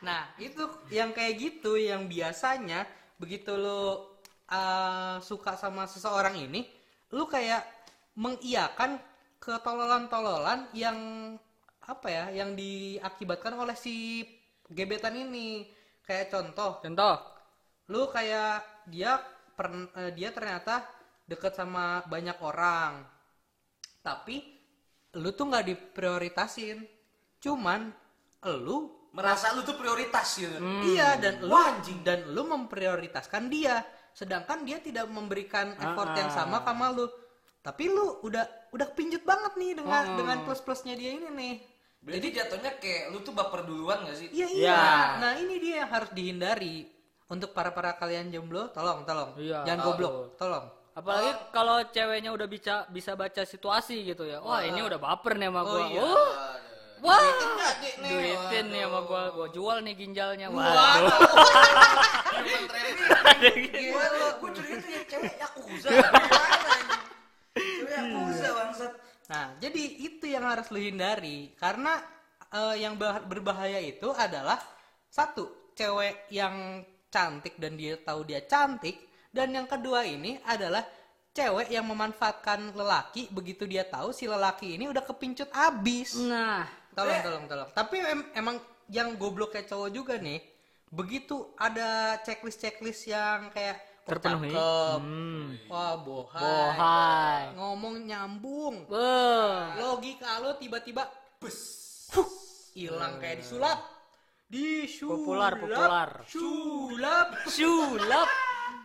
Nah, 0.03 0.29
itu 0.37 0.61
yang 0.91 1.15
kayak 1.15 1.35
gitu 1.39 1.79
yang 1.79 2.05
biasanya 2.05 2.85
begitu 3.17 3.55
lu 3.55 4.05
uh, 4.51 5.17
suka 5.21 5.57
sama 5.57 5.87
seseorang 5.89 6.37
ini, 6.37 6.67
lu 7.13 7.25
kayak 7.29 7.63
mengiyakan 8.17 8.99
ketololan-tololan 9.39 10.71
yang 10.73 10.99
apa 11.85 12.09
ya, 12.09 12.25
yang 12.33 12.57
diakibatkan 12.57 13.53
oleh 13.55 13.77
si 13.77 14.25
gebetan 14.69 15.15
ini. 15.17 15.69
Kayak 16.05 16.37
contoh, 16.37 16.85
Contoh. 16.85 17.17
lu 17.89 18.09
kayak 18.13 18.85
dia 18.93 19.17
pern- 19.57 19.89
eh, 19.97 20.13
dia 20.13 20.29
ternyata 20.33 20.85
deket 21.25 21.57
sama 21.57 22.05
banyak 22.05 22.37
orang. 22.45 23.01
Tapi 24.05 24.37
lu 25.17 25.33
tuh 25.33 25.49
nggak 25.49 25.65
diprioritasin. 25.65 26.85
Cuman 27.41 27.89
lu 28.61 29.05
Merasa 29.15 29.55
lu 29.55 29.63
tuh 29.63 29.79
prioritas 29.79 30.27
gitu. 30.43 30.59
Iya 30.91 31.15
dan 31.23 31.39
lu 31.39 31.55
Wah, 31.55 31.79
anjing. 31.79 32.03
dan 32.03 32.35
lu 32.35 32.51
memprioritaskan 32.51 33.47
dia, 33.47 33.79
sedangkan 34.15 34.63
dia 34.63 34.79
tidak 34.79 35.05
memberikan 35.07 35.75
effort 35.77 36.09
Ah, 36.09 36.17
yang 36.17 36.31
ah. 36.31 36.35
sama 36.35 36.57
sama 36.63 36.87
lu. 36.89 37.07
Tapi 37.61 37.89
lu 37.89 38.23
udah 38.23 38.45
udah 38.71 38.89
pinjut 38.93 39.21
banget 39.21 39.53
nih 39.57 39.73
dengan 39.75 40.15
dengan 40.15 40.39
plus 40.43 40.61
plusnya 40.61 40.95
dia 40.95 41.13
ini 41.13 41.27
nih. 41.27 41.55
Berarti 41.99 42.29
jatuhnya 42.31 42.73
kayak 42.77 43.05
lu 43.11 43.21
tuh 43.21 43.33
baper 43.33 43.65
duluan 43.65 44.05
gak 44.05 44.15
sih? 44.15 44.29
Iya 44.29 44.47
Iya. 44.47 44.53
iya. 44.53 44.81
Nah 45.19 45.33
ini 45.35 45.55
dia 45.57 45.75
yang 45.83 45.91
harus 45.91 46.13
dihindari. 46.13 46.87
Untuk 47.25 47.57
para 47.57 47.73
para 47.73 47.97
kalian 47.97 48.29
jomblo, 48.29 48.69
tolong 48.69 49.01
tolong, 49.03 49.33
Iya. 49.35 49.65
jangan 49.65 49.81
Oh. 49.81 49.87
goblok, 49.91 50.15
tolong. 50.37 50.65
Apalagi 50.93 51.33
kalau 51.51 51.81
ceweknya 51.89 52.31
udah 52.31 52.45
bisa 52.45 52.85
bisa 52.87 53.17
baca 53.17 53.43
situasi 53.43 54.05
gitu 54.05 54.23
ya. 54.23 54.39
Wah, 54.39 54.61
ini 54.61 54.79
udah 54.79 55.01
baper 55.01 55.35
nih 55.35 55.49
sama 55.49 55.61
Oh, 55.61 55.67
gua. 55.67 55.85
iya. 55.89 56.01
Oh. 56.05 56.33
Wah. 57.03 57.19
Duitin 57.19 57.51
nih? 57.59 58.03
Duitin 58.11 58.65
nih 58.71 58.83
sama 58.87 59.01
gua. 59.09 59.23
Gua 59.35 59.49
jual 59.51 59.77
nih 59.83 59.95
ginjalnya. 59.99 60.47
Waduh. 60.53 61.11
Human 62.39 62.63
trafficking. 62.69 63.59
Gitu. 63.73 63.97
Gua 64.39 64.51
curiga 64.53 64.77
tuh 64.79 64.91
ya 64.91 65.03
cewek 65.09 65.35
yakuza. 65.41 65.89
Cewek 67.55 67.95
yakuza 67.99 68.49
bangsat. 68.55 68.93
Nah, 69.25 69.47
jadi 69.57 69.83
itu 70.05 70.25
yang 70.29 70.45
harus 70.45 70.69
lu 70.69 70.79
hindari 70.79 71.57
karena 71.57 71.97
eh, 72.53 72.85
yang 72.85 73.01
bah- 73.01 73.25
berbahaya 73.25 73.81
itu 73.81 74.13
adalah 74.13 74.61
satu, 75.09 75.73
cewek 75.73 76.29
yang 76.29 76.85
cantik 77.09 77.57
dan 77.57 77.79
dia 77.79 77.95
tahu 78.03 78.27
dia 78.27 78.43
cantik 78.45 78.99
dan 79.31 79.55
yang 79.55 79.71
kedua 79.71 80.03
ini 80.03 80.39
adalah 80.43 80.83
cewek 81.35 81.67
yang 81.71 81.87
memanfaatkan 81.87 82.75
lelaki 82.79 83.27
begitu 83.31 83.67
dia 83.67 83.83
tahu 83.83 84.15
si 84.15 84.31
lelaki 84.31 84.79
ini 84.79 84.87
udah 84.87 85.03
kepincut 85.03 85.51
abis. 85.51 86.15
Nah, 86.23 86.63
Tolong, 86.95 87.21
tolong, 87.21 87.45
tolong. 87.45 87.69
Tapi 87.71 87.97
em- 87.99 88.31
emang 88.33 88.57
yang 88.87 89.19
goblok 89.19 89.53
kayak 89.53 89.67
cowok 89.67 89.91
juga 89.91 90.15
nih, 90.17 90.39
begitu 90.89 91.53
ada 91.59 92.19
checklist-checklist 92.23 93.11
yang 93.11 93.51
kayak 93.51 93.83
oh, 94.07 94.15
Terpenuhi. 94.15 94.53
cakep, 94.53 95.01
hmm. 95.03 95.45
wah 95.67 95.95
bohai, 95.99 96.39
Bohai. 96.39 97.41
ngomong 97.59 97.95
nyambung, 98.05 98.75
Wah. 98.87 99.75
logika 99.75 100.39
lo 100.39 100.55
tiba-tiba 100.55 101.09
bes 101.41 101.59
hilang 102.75 103.19
kayak 103.19 103.43
disulap 103.43 103.79
disulap 104.45 105.19
Popular, 105.19 105.53
popular. 105.59 106.09
sulap 106.27 107.29
Sulap. 107.49 108.29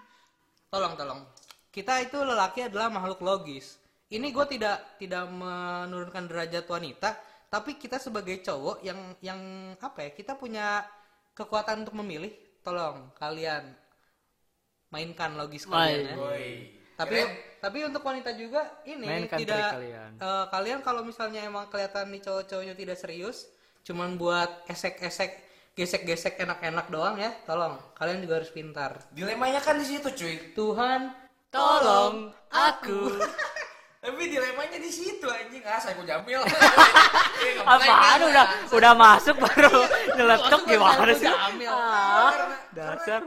tolong 0.74 0.94
tolong 0.94 1.22
kita 1.70 2.01
itu 2.01 2.18
lelaki 2.18 2.66
adalah 2.70 2.89
makhluk 2.89 3.22
logis 3.22 3.78
ini 4.10 4.30
gue 4.30 4.46
tidak 4.50 4.98
tidak 4.98 5.30
menurunkan 5.30 6.25
derajat 6.25 6.66
wanita 6.66 7.10
tapi 7.50 7.82
kita 7.82 7.98
sebagai 7.98 8.39
cowok 8.46 8.86
yang 8.86 9.00
yang 9.20 9.41
apa 9.82 10.10
ya 10.10 10.12
kita 10.13 10.38
punya 10.38 10.86
kekuatan 11.34 11.84
untuk 11.84 11.98
memilih 11.98 12.29
tolong 12.62 13.10
kalian 13.18 13.74
mainkan 14.89 15.34
logis 15.38 15.65
kalian 15.65 16.13
ya 16.13 16.15
tapi 17.00 17.15
Kirain 17.18 17.48
tapi 17.60 17.84
untuk 17.84 18.03
wanita 18.08 18.32
juga 18.39 18.63
ini 18.88 19.03
Mainkan 19.03 19.36
tidak 19.39 19.75
kalian. 19.75 20.12
eh, 20.15 20.46
kalian 20.48 20.79
kalau 20.79 21.01
misalnya 21.03 21.44
emang 21.44 21.68
kelihatan 21.68 22.08
nih 22.08 22.22
cowok-cowoknya 22.24 22.75
tidak 22.75 22.98
serius 23.00 23.51
cuman 23.84 24.15
buat 24.15 24.63
esek-esek 24.72 25.32
gesek-gesek 25.75 26.39
enak-enak 26.39 26.88
doang 26.91 27.15
ya 27.20 27.32
tolong 27.48 27.79
kalian 27.96 28.20
juga 28.24 28.44
harus 28.44 28.51
pintar 28.51 29.00
Dilemanya 29.15 29.63
kan 29.63 29.79
di 29.79 29.88
situ, 29.88 30.12
cuy. 30.12 30.51
Tuhan 30.51 31.29
Tolong 31.50 32.29
aku. 32.53 33.18
Tapi 34.00 34.24
dilemanya 34.25 34.79
di 34.79 34.88
situ 34.88 35.27
anjing. 35.27 35.60
Ah, 35.62 35.75
saya 35.75 35.91
mau 35.94 36.03
jamil. 36.03 36.39
Eh, 36.39 36.51
ngapain 37.60 37.68
Apaan 37.68 38.00
kan? 38.15 38.20
udah 38.25 38.46
udah 38.72 38.94
masuk 38.96 39.36
baru 39.38 39.75
nyeletuk 40.15 40.48
Masuk 40.56 40.62
gimana 40.65 41.12
sih? 41.13 41.27
jamil. 41.27 41.68
Ah, 41.70 42.32
Karena- 42.32 42.60
dasar. 42.72 43.22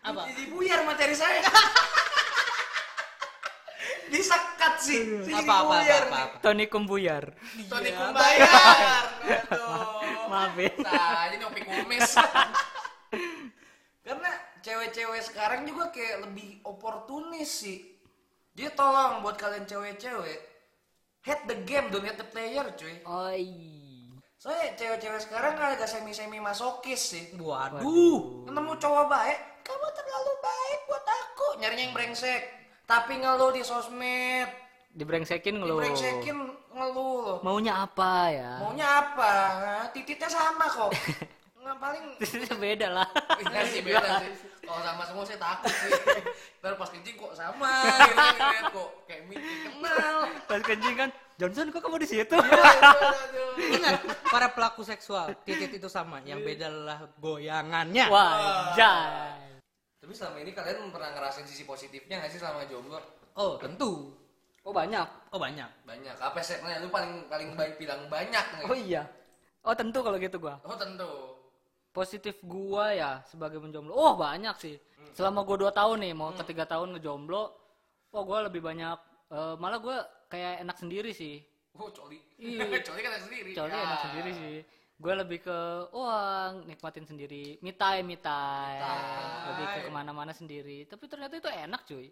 apa 0.00 0.20
Jadi 0.26 0.42
buyar 0.48 0.80
materi 0.82 1.12
saya. 1.12 1.44
Disekat 4.06 4.74
sih. 4.78 5.00
Apa 5.28 5.54
apa 5.60 5.74
apa. 5.82 6.20
Tony 6.40 6.64
Kumbuyar. 6.66 7.34
Tony 7.66 7.90
Iya. 7.90 7.98
Kumbayar. 7.98 9.04
Maaf 10.26 10.54
ya. 10.54 10.70
Nah, 10.78 11.22
ini 11.28 11.42
opi 11.42 11.60
kumis. 11.62 12.14
Karena 14.06 14.30
cewek-cewek 14.62 15.20
sekarang 15.20 15.66
juga 15.66 15.90
kayak 15.90 16.22
lebih 16.24 16.62
oportunis 16.62 17.50
sih. 17.50 17.95
Jadi 18.56 18.72
tolong 18.72 19.20
buat 19.20 19.36
kalian 19.36 19.68
cewek-cewek, 19.68 20.40
head 21.28 21.44
the 21.44 21.60
game, 21.68 21.92
don't 21.92 22.08
hate 22.08 22.16
the 22.16 22.24
player, 22.24 22.64
cuy. 22.72 22.96
Oi. 23.04 23.44
Soalnya 24.40 24.72
cewek-cewek 24.80 25.20
sekarang 25.28 25.60
agak 25.60 25.84
semi-semi 25.84 26.40
masokis 26.40 27.12
sih. 27.12 27.24
waduh 27.36 28.48
Nemu 28.48 28.72
cowok 28.80 29.12
baik, 29.12 29.60
kamu 29.60 29.86
terlalu 29.92 30.32
baik 30.40 30.78
buat 30.88 31.04
aku. 31.04 31.46
Nyarinya 31.60 31.84
yang 31.84 31.92
brengsek. 31.92 32.42
Tapi 32.88 33.20
ngeluh 33.20 33.52
di 33.52 33.60
sosmed. 33.60 34.48
Dibrengsekin 34.96 35.60
lu. 35.60 35.76
Dibrengsekin 35.76 36.36
ngeluh 36.72 37.16
loh. 37.28 37.38
Maunya 37.44 37.84
apa 37.84 38.32
ya? 38.32 38.52
Maunya 38.64 38.88
apa? 38.88 39.32
Hah? 39.60 39.84
Tititnya 39.92 40.32
sama 40.32 40.64
kok. 40.64 40.96
Nggak 41.66 41.78
paling 41.82 42.04
beda 42.62 42.88
lah. 42.94 43.08
Iya 43.42 43.60
sih 43.66 43.82
beda 43.86 44.22
sih. 44.22 44.30
Kalau 44.62 44.82
sama 44.86 45.02
semua 45.02 45.24
saya 45.26 45.38
takut 45.42 45.72
sih. 45.74 45.90
Ntar 46.62 46.78
pas 46.78 46.90
kencing 46.94 47.14
kok 47.18 47.32
sama 47.34 47.74
gitu 48.06 48.62
kok 48.70 48.90
kayak 49.10 49.22
mikir 49.26 49.54
kenal. 49.66 50.16
Pas 50.46 50.62
kencing 50.62 50.94
kan, 50.94 51.08
Johnson 51.34 51.74
kok 51.74 51.82
kamu 51.82 51.98
di 51.98 52.08
situ? 52.08 52.38
Aduh. 52.38 53.58
ingat 53.58 53.98
para 54.30 54.46
pelaku 54.54 54.86
seksual 54.86 55.34
titit 55.42 55.74
itu 55.74 55.90
sama 55.90 56.22
yang 56.22 56.38
beda 56.38 56.70
adalah 56.70 56.98
goyangannya 57.18 58.06
Wajah. 58.06 59.34
Tapi 59.98 60.12
selama 60.14 60.38
ini 60.38 60.54
kalian 60.54 60.94
pernah 60.94 61.10
ngerasain 61.18 61.50
sisi 61.50 61.66
positifnya 61.66 62.22
nggak 62.22 62.30
sih 62.30 62.38
selama 62.38 62.62
jomblo? 62.70 63.02
oh 63.34 63.58
tentu 63.58 64.14
Oh 64.66 64.74
banyak. 64.74 65.06
oh 65.30 65.38
banyak 65.38 65.70
Banyak. 65.86 66.14
Apa 66.18 66.42
sih? 66.42 66.58
Nah, 66.58 66.82
lu 66.82 66.90
paling 66.90 67.30
paling 67.30 67.54
baik 67.54 67.78
bilang 67.78 68.10
banyak 68.10 68.44
nih. 68.58 68.66
Oh 68.66 68.74
iya. 68.74 69.06
Oh 69.62 69.74
tentu 69.78 70.02
kalau 70.02 70.18
gitu 70.18 70.42
gua. 70.42 70.58
Oh 70.66 70.74
tentu. 70.74 71.35
Positif 71.96 72.36
gua 72.44 72.92
ya 72.92 73.10
sebagai 73.24 73.56
penjomblo. 73.56 73.96
Oh 73.96 74.12
banyak 74.20 74.52
sih. 74.60 74.76
Selama 75.16 75.48
gua 75.48 75.72
2 75.72 75.72
tahun 75.72 75.96
nih 76.04 76.12
mau 76.12 76.28
ke 76.36 76.44
tiga 76.44 76.68
tahun 76.68 76.92
ngejomblo, 76.92 77.42
oh 78.12 78.22
gua 78.28 78.44
lebih 78.44 78.60
banyak 78.60 78.98
eh, 79.32 79.54
malah 79.56 79.80
gua 79.80 80.04
kayak 80.28 80.60
enak 80.60 80.76
sendiri 80.76 81.16
sih. 81.16 81.40
Oh 81.80 81.88
coli. 81.88 82.20
Iya. 82.36 82.68
coli 82.86 83.00
kan 83.00 83.10
enak 83.16 83.24
sendiri. 83.24 83.50
Coba 83.56 83.68
Ya. 83.72 83.80
enak 83.80 84.00
sendiri 84.04 84.30
sih. 84.36 84.56
Gue 84.96 85.12
lebih 85.12 85.44
ke 85.44 85.58
wah 85.92 86.56
nikmatin 86.64 87.04
sendiri, 87.04 87.60
me 87.60 87.76
time, 87.76 88.04
me 88.08 88.16
time. 88.16 88.80
time. 88.80 89.44
Lebih 89.52 89.66
ke 89.68 89.78
ke 89.84 89.90
mana-mana 89.92 90.32
sendiri. 90.32 90.88
Tapi 90.88 91.04
ternyata 91.04 91.36
itu 91.36 91.52
enak 91.52 91.84
cuy. 91.84 92.08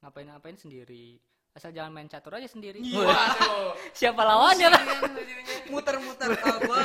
Ngapain-ngapain 0.00 0.56
sendiri. 0.56 1.20
Asal 1.52 1.74
jangan 1.76 1.92
main 1.92 2.08
catur 2.08 2.32
aja 2.40 2.48
sendiri. 2.48 2.80
Waduh. 2.96 3.76
Siapa 3.92 4.24
lawannya 4.24 4.72
jadinya. 4.72 4.96
muter-muter 5.72 6.32
kalau 6.40 6.58
gua 6.64 6.77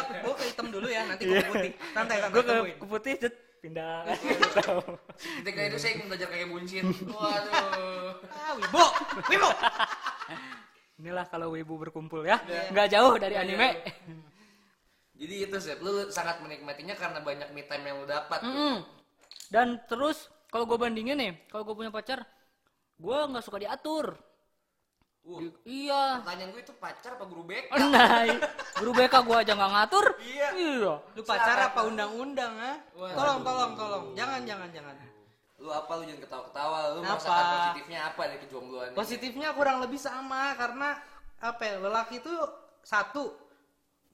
ke 1.35 1.47
putih 1.47 1.71
santai 1.91 2.17
santai 2.19 2.31
Gue 2.31 2.43
ke, 2.43 2.53
ke 2.75 2.85
putih 2.85 3.13
jet 3.17 3.35
pindah. 3.59 4.03
Ketika 5.39 5.59
itu 5.63 5.77
saya 5.77 5.91
ingin 5.95 6.07
belajar 6.07 6.27
kayak 6.27 6.47
buncit. 6.47 6.83
Waduh. 7.07 8.11
ah 8.27 8.51
wibo 8.53 8.85
wibo 9.25 9.49
Inilah 10.93 11.25
kalau 11.25 11.51
wibu 11.51 11.79
berkumpul 11.79 12.21
ya. 12.23 12.37
Iya. 12.43 12.69
Nggak 12.69 12.87
jauh 12.89 13.13
dari 13.17 13.35
Iya, 13.35 13.43
anime. 13.43 13.69
iya. 13.71 13.91
Jadi 15.13 15.35
itu 15.41 15.57
sih, 15.57 15.73
lu 15.79 16.09
sangat 16.09 16.41
menikmatinya 16.41 16.93
karena 16.93 17.19
banyak 17.19 17.49
me 17.49 17.63
time 17.63 17.85
yang 17.85 17.97
lu 17.97 18.07
dapat. 18.07 18.39
tuh. 18.39 18.49
Mm-mm. 18.49 18.75
dan 19.47 19.77
terus 19.85 20.27
kalau 20.49 20.65
gue 20.65 20.75
bandingin 20.75 21.13
nih 21.13 21.33
kalau 21.47 21.61
gue 21.61 21.75
punya 21.75 21.89
pacar 21.89 22.25
gue 22.95 23.17
nggak 23.23 23.43
suka 23.43 23.57
diatur 23.59 24.17
Uh, 25.23 25.39
iya 25.63 26.19
pertanyaan 26.19 26.51
gue 26.51 26.61
itu 26.61 26.75
pacar 26.75 27.15
apa 27.15 27.23
guru 27.23 27.47
BK? 27.47 27.71
nah 27.95 28.27
guru 28.75 28.91
BK 28.91 29.15
gue 29.23 29.37
aja 29.39 29.51
nggak 29.53 29.71
ngatur 29.71 30.05
Iya. 30.19 30.47
iya 30.51 30.93
Lu 30.99 31.21
pacar 31.23 31.57
apa 31.63 31.79
undang-undang 31.81 32.51
ah? 32.53 32.75
Wah, 32.93 33.07
Tolong, 33.09 33.39
tolong, 33.39 33.71
tolong. 33.73 34.03
Jangan, 34.13 34.43
jangan, 34.43 34.67
jangan. 34.69 34.95
Lu 35.57 35.71
apa 35.71 35.91
lu 35.95 36.03
jangan 36.03 36.21
ketawa-ketawa, 36.21 36.77
lu 36.91 36.99
Apa? 36.99 37.07
merasakan 37.07 37.45
positifnya 37.47 37.99
apa 38.05 38.21
dari 38.27 38.39
kejombloan 38.41 38.87
ini? 38.91 38.97
Positifnya 38.99 39.49
kurang 39.53 39.77
lebih 39.79 39.95
sama 39.97 40.51
karena 40.53 40.99
apa 41.39 41.61
ya? 41.61 41.75
Lelaki 41.79 42.19
itu 42.19 42.33
satu 42.83 43.31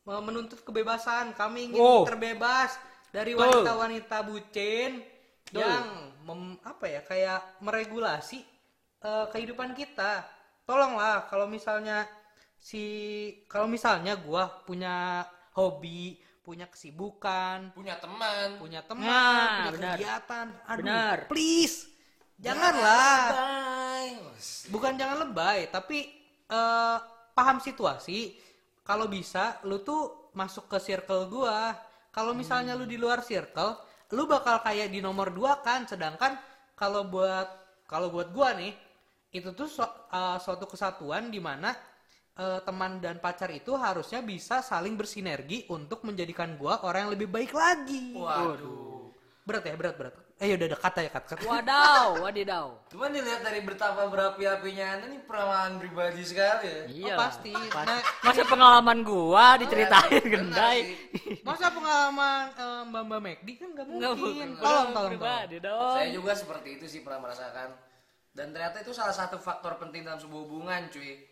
me- 0.06 0.22
menuntut 0.22 0.62
kebebasan. 0.62 1.34
Kami 1.34 1.74
ingin 1.74 1.82
Oh. 1.82 2.06
terbebas 2.06 2.78
dari 3.10 3.34
wanita-wanita 3.34 4.22
bucin 4.22 5.02
yang 5.50 5.86
mem- 6.22 6.62
apa 6.62 6.86
ya? 6.86 7.02
Kayak 7.02 7.42
meregulasi 7.58 8.46
eh, 9.02 9.26
kehidupan 9.34 9.74
kita. 9.74 10.38
Tolonglah 10.70 11.26
kalau 11.26 11.50
misalnya 11.50 12.06
si 12.62 12.84
kalau 13.50 13.66
misalnya 13.66 14.14
gua 14.22 14.46
punya 14.62 15.26
hobi, 15.58 16.22
punya 16.46 16.70
kesibukan, 16.70 17.74
Punya 17.74 17.98
teman. 17.98 18.62
punya 18.62 18.86
teman, 18.86 19.10
Nah, 19.10 19.50
punya 19.66 19.72
benar. 19.74 19.96
kegiatan. 19.98 20.46
Aduh, 20.70 20.78
Benar. 20.86 21.18
please. 21.26 21.90
Janganlah. 22.38 23.18
Bukan 24.70 24.94
jangan 24.94 25.26
lebay, 25.26 25.74
tapi 25.74 26.06
eh, 26.46 26.98
paham 27.34 27.58
situasi. 27.58 28.38
Kalau 28.86 29.10
bisa 29.10 29.58
lu 29.66 29.82
tuh 29.82 30.30
masuk 30.38 30.70
ke 30.70 30.78
circle 30.78 31.26
gua. 31.30 31.74
Kalau 32.10 32.34
misalnya 32.34 32.74
lu 32.74 32.86
di 32.86 32.98
luar 32.98 33.22
circle, 33.22 33.78
lu 34.14 34.26
bakal 34.26 34.62
kayak 34.62 34.90
di 34.90 35.02
nomor 35.02 35.30
dua 35.30 35.62
kan. 35.62 35.86
Sedangkan 35.86 36.38
kalau 36.74 37.06
buat 37.06 37.46
kalau 37.86 38.10
buat 38.10 38.30
gua 38.34 38.54
nih, 38.54 38.74
itu 39.30 39.50
tuh 39.54 39.70
su- 39.70 39.86
eh, 40.10 40.38
suatu 40.42 40.66
kesatuan 40.66 41.30
di 41.30 41.38
mana 41.40 41.72
eh, 42.40 42.60
teman 42.64 43.04
dan 43.04 43.20
pacar 43.20 43.52
itu 43.52 43.76
harusnya 43.76 44.24
bisa 44.24 44.64
saling 44.64 44.96
bersinergi 44.96 45.68
untuk 45.68 46.08
menjadikan 46.08 46.56
gua 46.56 46.80
orang 46.88 47.08
yang 47.08 47.14
lebih 47.20 47.28
baik 47.28 47.52
lagi. 47.52 48.16
Waduh. 48.16 49.12
Berat 49.44 49.66
ya, 49.66 49.76
berat, 49.76 49.96
berat. 49.98 50.16
Eh 50.40 50.56
udah 50.56 50.72
udah 50.72 50.80
kata 50.80 51.00
ya 51.04 51.12
kata. 51.12 51.36
kata. 51.36 51.44
wadaw 51.44 52.24
wadidaw 52.24 52.72
Cuman 52.88 53.12
dilihat 53.12 53.44
dari 53.44 53.60
betapa 53.60 54.08
berapi-apinya 54.08 54.86
Anda 54.96 55.06
nih 55.12 55.22
pengalaman 55.28 55.84
pribadi 55.84 56.24
sekali 56.24 56.64
ya. 56.64 56.82
iya 56.88 57.14
Oh, 57.14 57.20
pasti. 57.20 57.52
Nah, 57.52 58.00
masa 58.24 58.42
pengalaman 58.48 58.98
gua 59.04 59.60
diceritain 59.60 60.08
Benar 60.08 60.32
gendai. 60.32 60.80
Masa 61.44 61.68
pengalaman 61.76 62.56
eh, 62.56 62.82
Mbak 62.88 63.04
Mbak 63.04 63.20
McD 63.20 63.48
kan 63.58 63.70
nggak 63.76 63.86
Nggak 64.00 64.14
mungkin. 64.16 64.48
mungkin. 64.48 64.48
Tolong, 64.56 64.64
tolong, 64.64 64.88
tolong. 64.96 65.10
pribadi 65.12 65.58
dong 65.60 65.92
Saya 65.92 66.10
juga 66.16 66.32
seperti 66.32 66.70
itu 66.80 66.86
sih 66.88 67.02
pernah 67.04 67.20
merasakan. 67.20 67.70
Dan 68.32 68.50
ternyata 68.50 68.80
itu 68.80 68.92
salah 68.92 69.12
satu 69.12 69.36
faktor 69.36 69.76
penting 69.78 70.02
dalam 70.02 70.18
sebuah 70.18 70.42
hubungan, 70.42 70.82
cuy. 70.88 71.26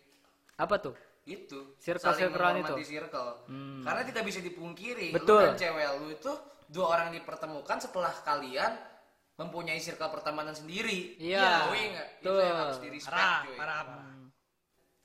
apa 0.56 0.74
tuh 0.76 0.94
Itu. 1.22 1.78
Saling 1.78 2.32
menghormati 2.32 2.82
itu. 2.82 2.98
circle. 2.98 3.46
Karena 3.80 4.02
tidak 4.02 4.24
bisa 4.24 4.40
dipungkiri, 4.40 5.12
Betul. 5.12 5.38
lu 5.38 5.46
dan 5.46 5.56
cewek 5.56 5.86
lu 5.96 6.06
itu 6.10 6.32
dua 6.66 6.86
orang 6.90 7.08
dipertemukan 7.10 7.78
setelah 7.78 8.10
kalian 8.18 8.72
mempunyai 9.36 9.78
circle 9.78 10.10
pertemanan 10.10 10.50
sendiri. 10.50 11.14
Iya. 11.16 11.68
Yoi 11.68 11.82
nggak? 11.92 12.08
Itu 12.16 12.26
Betul. 12.26 12.42
yang 12.42 12.56
harus 12.58 12.78
di 12.78 12.88
respect, 12.90 13.14
Parah, 13.14 13.40
cuy. 13.44 13.54
parah, 13.54 13.80
parah. 13.84 14.06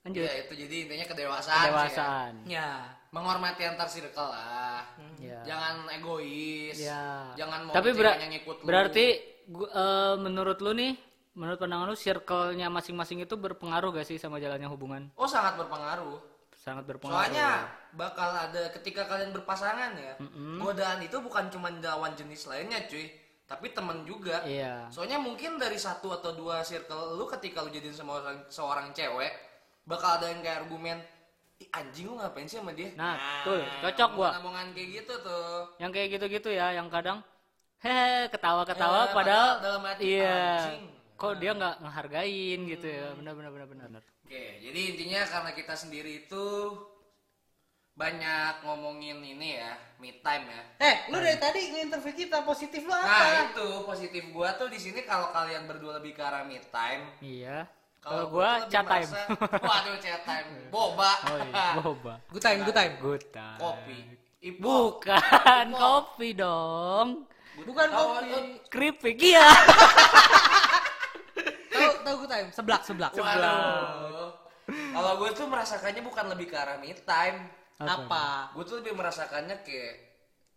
lanjut 0.02 0.20
Ya, 0.22 0.34
itu 0.38 0.54
jadi 0.58 0.76
intinya 0.82 1.06
kedewasaan. 1.06 1.54
sih 1.54 1.62
ya. 1.62 1.70
kedewasaan 1.70 2.34
Ya. 2.46 2.70
Menghormati 3.10 3.62
antar 3.64 3.88
circle 3.88 4.26
lah. 4.26 4.82
ya 5.18 5.40
Jangan 5.46 5.86
egois. 5.92 6.76
ya 6.78 7.30
Jangan 7.38 7.60
mau 7.64 7.74
tapi 7.74 7.94
ber- 7.94 8.18
ngikut 8.18 8.56
lu. 8.58 8.66
berarti 8.66 9.06
gua, 9.46 9.68
eh, 9.70 10.14
menurut 10.18 10.58
lu 10.58 10.74
nih 10.74 10.92
menurut 11.34 11.58
pandangan 11.58 11.86
lu 11.86 11.98
circle-nya 11.98 12.70
masing-masing 12.70 13.22
itu 13.22 13.34
berpengaruh 13.34 13.90
gak 13.92 14.06
sih 14.06 14.18
sama 14.18 14.38
jalannya 14.38 14.70
hubungan 14.70 15.10
Oh, 15.18 15.26
sangat 15.26 15.58
berpengaruh. 15.58 16.22
sangat 16.54 16.86
berpengaruh 16.86 17.20
Soalnya 17.20 17.50
bakal 17.92 18.30
ada 18.32 18.72
ketika 18.72 19.04
kalian 19.04 19.34
berpasangan 19.34 19.92
ya, 19.94 20.14
godaan 20.58 21.02
itu 21.02 21.18
bukan 21.20 21.50
cuma 21.50 21.68
lawan 21.68 22.16
jenis 22.16 22.48
lainnya 22.48 22.88
cuy, 22.88 23.12
tapi 23.44 23.70
temen 23.70 24.08
juga. 24.08 24.40
iya 24.48 24.88
Soalnya 24.88 25.20
mungkin 25.20 25.60
dari 25.60 25.76
satu 25.76 26.14
atau 26.14 26.32
dua 26.32 26.64
circle 26.64 27.20
lu 27.20 27.28
ketika 27.28 27.60
lu 27.60 27.68
jadiin 27.68 27.92
sama 27.92 28.24
orang 28.24 28.48
seorang 28.48 28.96
cewek, 28.96 29.34
bakal 29.84 30.16
ada 30.16 30.32
yang 30.32 30.40
kayak 30.40 30.64
argumen, 30.64 31.04
anjing 31.70 32.08
lu 32.08 32.16
ngapain 32.16 32.48
sih 32.48 32.64
sama 32.64 32.72
dia? 32.72 32.96
Nah, 32.96 33.44
tuh, 33.44 33.60
cocok 33.82 34.10
gua. 34.16 34.30
Omongan 34.40 34.72
kayak 34.72 34.90
gitu 35.04 35.14
tuh. 35.20 35.68
yang 35.82 35.92
kayak 35.92 36.16
gitu-gitu 36.16 36.48
ya 36.48 36.72
yang 36.72 36.88
kadang 36.88 37.20
hehe 37.84 38.32
ketawa-ketawa 38.32 39.04
Ya, 39.04 39.12
padahal 39.12 39.12
padahal 39.12 39.52
dalam 39.60 39.82
hati, 39.84 40.02
iya 40.08 40.40
anjing. 40.64 40.93
Kok 41.24 41.40
dia 41.40 41.52
nggak 41.54 41.76
ngehargain 41.80 42.60
gitu 42.68 42.84
ya 42.86 43.16
benar 43.16 43.32
benar 43.34 43.52
benar 43.54 43.68
benar 43.70 44.02
Oke, 44.24 44.44
jadi 44.60 44.80
intinya 44.90 45.22
karena 45.24 45.52
kita 45.54 45.74
sendiri 45.74 46.12
itu 46.22 46.46
banyak 47.94 48.54
ngomongin 48.62 49.22
ini 49.22 49.56
ya, 49.56 49.72
me 49.98 50.18
time 50.18 50.50
ya. 50.50 50.62
Eh, 50.82 50.96
lu 51.08 51.18
dari 51.18 51.38
tadi 51.38 51.60
nge-interview 51.70 52.14
kita 52.18 52.42
positif 52.42 52.82
lu 52.82 52.90
apa? 52.90 53.06
Nah 53.06 53.28
itu 53.48 53.68
positif 53.86 54.24
gua 54.30 54.52
tuh 54.54 54.68
di 54.68 54.76
sini 54.76 55.04
kalau 55.04 55.30
kalian 55.30 55.64
berdua 55.64 56.02
lebih 56.02 56.12
ke 56.12 56.20
arah 56.20 56.42
me 56.42 56.58
time. 56.66 57.04
iya 57.20 57.70
kalau 58.02 58.28
gua 58.28 58.60
gua 58.60 58.68
chat 58.68 58.84
time 58.84 59.06
merasa- 59.06 59.30
Waduh 59.62 59.96
chat 59.98 60.22
time. 60.26 60.50
Boba. 60.74 61.12
oh 61.24 61.38
iya 61.40 61.68
boba 61.78 62.14
Good 62.28 62.42
time, 62.42 62.60
good 62.64 62.74
time. 62.74 62.94
good 62.98 63.24
time 63.30 63.58
Kopi. 63.58 63.98
Ipok. 64.42 65.06
bukan 65.06 65.68
kopi 65.72 66.30
dong 66.34 67.08
Bukan 67.62 67.88
kopi. 67.88 68.40
keripik 68.68 69.16
iya 69.22 69.46
Tahu 72.04 72.16
good 72.24 72.32
time. 72.32 72.48
Seblak, 72.52 72.82
seblak. 72.84 73.12
Waduh. 73.16 74.32
Kalau 74.68 75.12
gue 75.20 75.30
tuh 75.36 75.48
merasakannya 75.48 76.04
bukan 76.04 76.26
lebih 76.32 76.48
ke 76.52 76.56
arah 76.56 76.80
me 76.80 76.96
time. 77.04 77.50
Apa? 77.80 78.54
Gue 78.56 78.64
tuh 78.64 78.80
lebih 78.80 78.96
merasakannya 78.96 79.64
kayak 79.66 79.96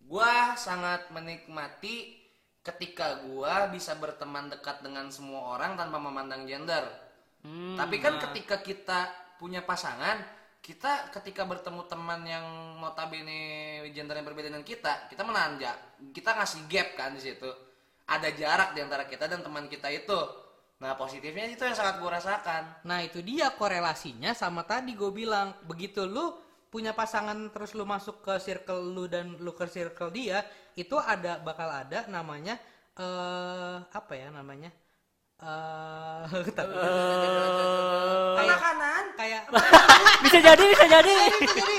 gue 0.06 0.32
sangat 0.54 1.10
menikmati 1.10 2.14
ketika 2.62 3.22
gue 3.26 3.54
bisa 3.74 3.94
berteman 3.98 4.50
dekat 4.50 4.82
dengan 4.82 5.10
semua 5.10 5.58
orang 5.58 5.78
tanpa 5.78 5.98
memandang 5.98 6.46
gender. 6.46 6.82
Hmm, 7.46 7.78
Tapi 7.78 8.02
kan 8.02 8.18
ketika 8.18 8.58
kita 8.62 9.06
punya 9.38 9.62
pasangan, 9.62 10.18
kita 10.58 11.14
ketika 11.14 11.46
bertemu 11.46 11.86
teman 11.86 12.26
yang 12.26 12.46
notabene 12.82 13.86
gender 13.94 14.18
yang 14.18 14.26
berbeda 14.26 14.50
dengan 14.50 14.66
kita, 14.66 15.06
kita 15.06 15.22
menanjak, 15.22 15.78
kita 16.10 16.34
ngasih 16.34 16.66
gap 16.66 16.88
kan 16.98 17.14
di 17.14 17.22
situ. 17.22 17.50
Ada 18.06 18.34
jarak 18.34 18.74
di 18.74 18.82
antara 18.82 19.06
kita 19.06 19.30
dan 19.30 19.42
teman 19.42 19.70
kita 19.70 19.90
itu. 19.90 20.45
Nah 20.76 20.92
positifnya 20.92 21.48
itu 21.48 21.64
yang 21.64 21.72
sangat 21.72 22.04
gue 22.04 22.10
rasakan. 22.10 22.84
Nah, 22.84 23.00
itu 23.00 23.24
dia 23.24 23.48
korelasinya 23.56 24.36
sama 24.36 24.60
tadi 24.68 24.92
gue 24.92 25.08
bilang. 25.08 25.56
Begitu 25.64 26.04
lu 26.04 26.36
punya 26.68 26.92
pasangan 26.92 27.48
terus 27.48 27.72
lu 27.72 27.88
masuk 27.88 28.20
ke 28.20 28.36
circle 28.36 28.92
lu 28.92 29.08
dan 29.08 29.40
lu 29.40 29.56
ke 29.56 29.64
circle 29.64 30.12
dia, 30.12 30.44
itu 30.76 30.92
ada 31.00 31.40
bakal 31.40 31.72
ada 31.72 32.04
namanya 32.12 32.60
eh 32.96 33.76
apa 33.88 34.12
ya 34.12 34.28
namanya? 34.28 34.68
Eh 35.40 36.24
kayak 38.36 38.56
Makanan. 38.56 39.04
kayak 39.16 39.42
bisa 40.24 40.38
jadi 40.44 40.64
bisa 40.64 40.84
jadi 40.88 41.12
jadi 41.60 41.76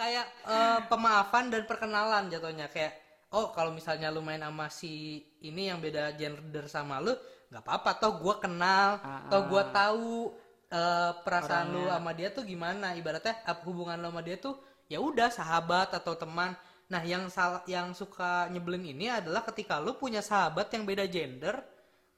kayak 0.00 0.26
eh, 0.48 0.78
pemaafan 0.88 1.52
dan 1.52 1.62
perkenalan 1.68 2.32
jatuhnya 2.32 2.72
kayak 2.72 2.96
oh 3.36 3.52
kalau 3.52 3.72
misalnya 3.72 4.08
lu 4.08 4.24
main 4.24 4.40
sama 4.40 4.72
si 4.72 5.20
ini 5.44 5.68
yang 5.68 5.80
beda 5.80 6.16
gender 6.16 6.64
sama 6.68 7.00
lu 7.04 7.12
nggak 7.48 7.62
apa-apa 7.64 7.90
toh 7.96 8.12
gua 8.20 8.36
kenal 8.36 9.00
Ah, 9.00 9.24
toh 9.26 9.42
gua 9.48 9.64
tahu 9.68 10.36
eh, 10.68 11.12
perasaan 11.24 11.72
lu 11.72 11.88
sama 11.88 12.12
dia 12.12 12.28
tuh 12.28 12.44
gimana. 12.44 12.92
Ibaratnya 12.92 13.40
hubungan 13.64 13.96
lu 13.96 14.08
sama 14.12 14.20
dia 14.20 14.36
tuh 14.36 14.54
ya 14.86 15.00
udah 15.00 15.28
sahabat 15.32 15.96
atau 15.96 16.12
teman. 16.12 16.52
Nah 16.88 17.02
yang 17.04 17.28
sal 17.28 17.64
yang 17.68 17.92
suka 17.92 18.48
nyebelin 18.48 18.84
ini 18.92 19.08
adalah 19.08 19.44
ketika 19.44 19.76
lu 19.80 19.96
punya 19.96 20.20
sahabat 20.20 20.68
yang 20.72 20.84
beda 20.84 21.04
gender 21.08 21.56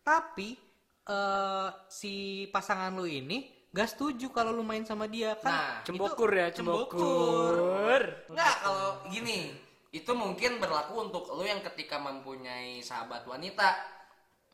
tapi 0.03 0.59
eh, 1.07 1.69
si 1.87 2.15
pasangan 2.51 2.91
lu 2.95 3.07
ini 3.07 3.51
gak 3.71 3.87
setuju 3.87 4.35
kalau 4.35 4.51
lu 4.51 4.67
main 4.67 4.83
sama 4.83 5.07
dia. 5.07 5.39
Kan 5.39 5.51
Nah, 5.55 5.71
cembokur 5.87 6.31
ya 6.35 6.51
cembokur. 6.51 8.03
Enggak, 8.27 8.55
kalau 8.67 8.91
gini, 9.07 9.55
itu 9.91 10.11
mungkin 10.11 10.59
berlaku 10.59 11.07
untuk 11.07 11.31
lo 11.31 11.47
yang 11.47 11.63
ketika 11.63 12.03
mempunyai 12.03 12.83
sahabat 12.83 13.23
wanita. 13.27 13.79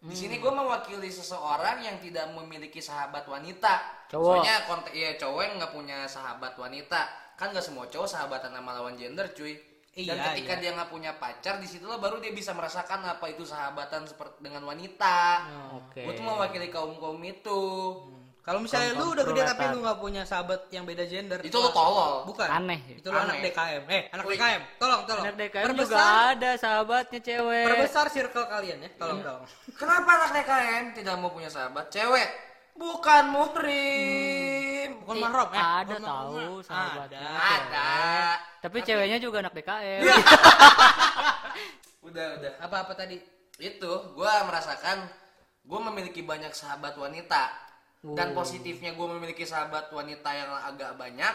Di 0.05 0.15
sini 0.15 0.39
gue 0.39 0.53
mewakili 0.53 1.09
seseorang 1.09 1.81
yang 1.81 1.97
tidak 1.99 2.29
memiliki 2.37 2.79
sahabat 2.85 3.25
wanita. 3.27 4.07
Cowok. 4.13 4.45
Soalnya 4.45 4.57
kontek 4.69 4.95
ya 4.95 5.11
cowok 5.17 5.41
yang 5.43 5.55
nggak 5.57 5.73
punya 5.73 5.99
sahabat 6.07 6.55
wanita. 6.61 7.01
Kan 7.35 7.51
nggak 7.57 7.65
semua 7.65 7.89
cowok 7.89 8.09
sahabatan 8.09 8.53
sama 8.53 8.77
lawan 8.77 8.95
gender, 8.95 9.33
cuy. 9.33 9.57
Dan 9.97 10.21
Iya, 10.21 10.25
ketika 10.37 10.53
iya. 10.57 10.61
dia 10.61 10.71
nggak 10.77 10.93
punya 10.93 11.17
pacar, 11.17 11.57
di 11.57 11.65
situ 11.65 11.89
baru 11.89 12.21
dia 12.21 12.29
bisa 12.29 12.53
merasakan 12.53 13.01
apa 13.09 13.33
itu 13.33 13.49
sahabatan 13.49 14.05
seperti 14.05 14.45
dengan 14.45 14.69
wanita. 14.69 15.41
oke 15.73 16.05
Gue 16.05 16.13
tuh 16.13 16.25
mewakili 16.29 16.69
kaum 16.69 17.01
kaum 17.01 17.17
itu. 17.25 17.61
Kalau 18.47 18.63
misalnya 18.63 18.95
lu 18.95 19.11
udah 19.11 19.27
gede 19.27 19.43
tapi 19.43 19.65
lu 19.75 19.83
nggak 19.83 19.99
punya 19.99 20.23
sahabat 20.23 20.71
yang 20.71 20.87
beda 20.87 21.03
gender. 21.11 21.43
Itu 21.43 21.59
lu 21.59 21.67
tolol. 21.75 22.23
Bukan. 22.31 22.47
Aneh. 22.47 22.79
Itu 22.95 23.11
lu 23.11 23.19
anak. 23.19 23.43
DKM. 23.43 23.83
Eh, 23.91 24.03
anak 24.15 24.23
Wih. 24.23 24.39
DKM. 24.39 24.63
Tolong, 24.79 25.03
tolong. 25.03 25.25
Anak 25.27 25.35
DKM 25.35 25.67
juga 25.67 25.75
Perbesar, 25.75 26.15
ada 26.31 26.51
sahabatnya 26.55 27.21
cewek. 27.27 27.67
perbesar 27.67 28.07
circle 28.07 28.47
kalian 28.47 28.87
ya. 28.87 28.91
Tolong 28.95 29.19
Iya. 29.19 29.29
dong. 29.35 29.43
Kenapa 29.83 30.11
anak 30.15 30.31
DKM 30.39 30.85
tidak 30.95 31.15
mau 31.19 31.35
punya 31.35 31.51
sahabat 31.51 31.91
cewek? 31.91 32.29
Bukan 32.79 33.23
muhrim. 33.35 34.89
Bukan 35.03 35.17
mahram 35.27 35.49
eh. 35.51 35.63
ada 35.83 35.97
tahu 35.99 36.63
sahabatnya. 36.63 37.19
Ada. 37.19 37.51
Ada. 37.51 37.91
Tapi 38.63 38.79
ceweknya 38.87 39.19
juga 39.19 39.43
anak 39.43 39.59
DKM. 39.59 40.03
Udah, 42.07 42.39
udah. 42.39 42.53
Apa-apa 42.63 42.95
tadi? 42.95 43.19
Itu 43.59 44.15
gua 44.15 44.47
merasakan 44.47 45.11
gua 45.67 45.83
memiliki 45.91 46.23
banyak 46.23 46.55
sahabat 46.55 46.95
wanita. 46.95 47.66
Dan 48.05 48.37
positifnya 48.37 48.93
gua 48.93 49.17
memiliki 49.17 49.49
sahabat 49.49 49.89
wanita 49.91 50.31
yang 50.35 50.51
agak 50.53 50.95
banyak. 51.01 51.35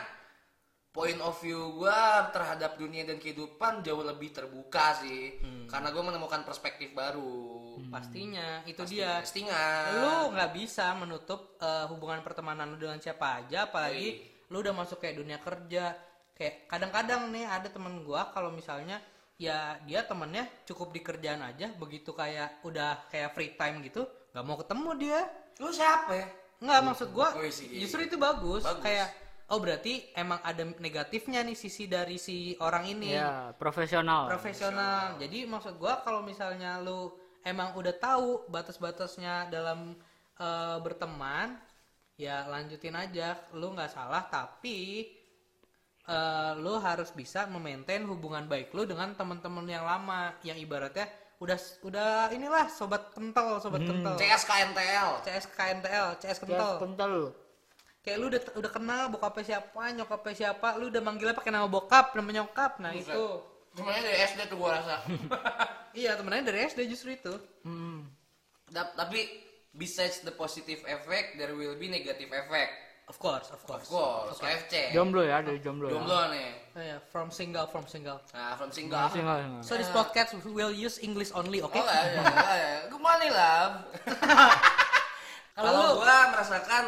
Point 0.92 1.24
of 1.24 1.40
view 1.40 1.80
gua 1.80 2.28
terhadap 2.36 2.76
dunia 2.76 3.08
dan 3.08 3.16
kehidupan 3.16 3.80
jauh 3.82 4.04
lebih 4.04 4.36
terbuka 4.36 5.00
sih. 5.00 5.40
Karena 5.66 5.90
gua 5.90 6.12
menemukan 6.12 6.44
perspektif 6.44 6.92
baru. 6.92 7.80
Pastinya 7.90 8.62
itu 8.68 8.84
dia. 8.88 9.24
Pastinya. 9.24 9.62
Lu 9.96 10.36
nggak 10.36 10.52
bisa 10.52 10.92
menutup 11.00 11.58
eh, 11.60 11.86
hubungan 11.88 12.22
pertemanan 12.22 12.76
lu 12.76 12.78
dengan 12.78 13.00
siapa 13.00 13.44
aja 13.44 13.72
apalagi 13.72 14.22
lu 14.52 14.60
udah 14.60 14.76
masuk 14.76 15.00
kayak 15.00 15.18
dunia 15.18 15.40
kerja. 15.40 15.96
Kayak 16.36 16.68
kadang-kadang 16.68 17.32
nih 17.32 17.48
ada 17.48 17.68
temen 17.72 18.04
gua 18.04 18.32
kalau 18.36 18.52
misalnya 18.52 19.00
ya 19.42 19.82
dia 19.90 20.06
temennya 20.06 20.46
cukup 20.70 20.94
di 20.94 21.02
kerjaan 21.02 21.42
aja 21.42 21.74
begitu 21.74 22.14
kayak 22.14 22.62
udah 22.62 23.10
kayak 23.10 23.34
free 23.34 23.58
time 23.58 23.82
gitu 23.82 24.06
nggak 24.38 24.46
mau 24.46 24.54
ketemu 24.54 24.90
dia 25.02 25.20
Lu 25.62 25.70
siapa 25.70 26.12
ya? 26.18 26.28
Nggak 26.62 26.80
maksud 26.86 27.10
gua 27.12 27.34
Oh, 27.34 27.42
sih. 27.50 27.68
justru 27.82 28.06
itu 28.06 28.16
bagus. 28.16 28.62
Bagus. 28.62 28.86
Kayak 28.86 29.10
oh 29.50 29.60
berarti 29.60 30.14
emang 30.14 30.40
ada 30.46 30.64
negatifnya 30.78 31.42
nih 31.42 31.58
sisi 31.58 31.90
dari 31.90 32.16
si 32.16 32.54
orang 32.62 32.86
ini. 32.88 33.12
ya, 33.12 33.52
profesional. 33.58 34.30
Profesional. 34.30 35.18
Jadi 35.18 35.50
maksud 35.50 35.76
gua 35.76 36.06
kalau 36.06 36.22
misalnya 36.22 36.78
lu 36.80 37.12
emang 37.42 37.74
udah 37.74 37.92
tahu 37.98 38.46
batas-batasnya 38.48 39.50
dalam 39.50 39.98
eh, 40.38 40.78
berteman, 40.80 41.58
ya 42.16 42.46
lanjutin 42.46 42.94
aja. 42.94 43.42
Lu 43.58 43.74
nggak 43.74 43.90
salah 43.92 44.30
tapi 44.30 45.10
eh, 46.08 46.52
lu 46.58 46.78
harus 46.78 47.10
bisa 47.12 47.50
memaintain 47.50 48.06
hubungan 48.06 48.46
baik 48.46 48.70
lu 48.72 48.86
dengan 48.86 49.14
teman-teman 49.14 49.66
yang 49.66 49.86
lama 49.86 50.34
yang 50.42 50.58
ibaratnya 50.58 51.10
udah 51.42 51.58
udah 51.82 52.30
inilah 52.30 52.70
sobat 52.70 53.10
kental, 53.12 53.58
sobat 53.58 53.82
kental. 53.82 54.14
CSKNTL. 54.14 55.10
CS 55.26 55.46
KNTL, 55.50 56.08
CS 56.16 56.38
Ya, 56.38 56.40
kental. 56.40 56.74
kental. 56.78 57.14
Kayak 58.02 58.18
lu 58.18 58.26
udah 58.30 58.42
udah 58.56 58.72
kenal 58.72 59.04
bokapnya 59.10 59.44
siapa, 59.48 59.84
nyokapnya 59.92 60.34
siapa, 60.36 60.78
lu 60.78 60.90
udah 60.90 61.02
manggilnya 61.02 61.34
pakai 61.34 61.50
nama 61.50 61.66
bokap, 61.66 62.14
nama 62.14 62.30
nyokap. 62.32 62.78
Nah, 62.78 62.94
Buset. 62.94 63.10
itu. 63.10 63.26
Sebenarnya 63.72 64.04
dari 64.04 64.18
SD 64.28 64.40
tuh 64.48 64.58
gua 64.58 64.72
rasa. 64.78 64.96
Iya, 65.92 66.16
temennya 66.16 66.48
dari 66.48 66.64
SD 66.66 66.88
justru 66.88 67.12
itu. 67.12 67.36
Hmm. 67.68 68.08
Da- 68.72 68.96
tapi 68.96 69.28
besides 69.72 70.24
the 70.24 70.32
positive 70.32 70.80
effect, 70.88 71.36
there 71.36 71.52
will 71.52 71.76
be 71.76 71.92
negative 71.92 72.32
effect. 72.32 72.72
Of 73.12 73.20
course, 73.20 73.52
of 73.52 73.60
Of 73.60 73.68
course. 73.68 73.88
course, 73.92 74.40
KFC. 74.40 74.96
Jomblo 74.96 75.20
ya, 75.22 75.44
dari 75.44 75.60
jomblo. 75.60 75.92
Jomblo 75.92 76.32
nih. 76.32 76.48
Oh, 76.72 76.80
yeah, 76.80 77.00
from 77.04 77.28
single, 77.28 77.68
from 77.68 77.84
single. 77.84 78.24
Nah, 78.32 78.56
from 78.56 78.72
Ya. 78.72 78.76
single. 78.80 79.04
Masih 79.04 79.20
nggak- 79.20 79.40
nggak. 79.52 79.64
So 79.68 79.76
this 79.76 79.92
podcast 79.92 80.32
will 80.48 80.72
use 80.72 80.96
English 80.98 81.36
only, 81.36 81.60
oke? 81.60 81.76
Oh, 81.76 81.84
ya, 81.84 81.92
ya, 82.08 82.24
ya, 82.24 82.56
ya. 82.56 82.74
Good 82.92 83.04
morning, 83.04 83.28
love. 83.30 83.74
Kalau 85.52 86.00
gua 86.00 86.32
merasakan 86.32 86.86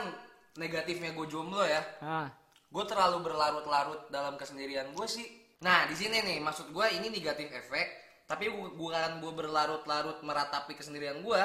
negatifnya 0.55 1.11
gue 1.11 1.27
jomblo 1.27 1.61
ya, 1.61 1.83
Ah, 1.99 2.31
gue 2.69 2.83
terlalu 2.85 3.19
berlarut-larut 3.21 4.07
dalam 4.07 4.39
kesendirian 4.39 4.87
gue 4.89 5.03
sih. 5.05 5.27
Nah, 5.59 5.83
di 5.85 5.93
sini 5.93 6.19
nih, 6.19 6.39
maksud 6.39 6.71
gue 6.71 6.85
ini 6.93 7.11
negatif 7.11 7.51
efek, 7.51 7.87
tapi 8.23 8.47
bu- 8.47 8.71
bukan 8.71 9.19
gue 9.19 9.31
berlarut-larut 9.33 10.21
meratapi 10.21 10.73
kesendirian 10.73 11.19
gue, 11.19 11.41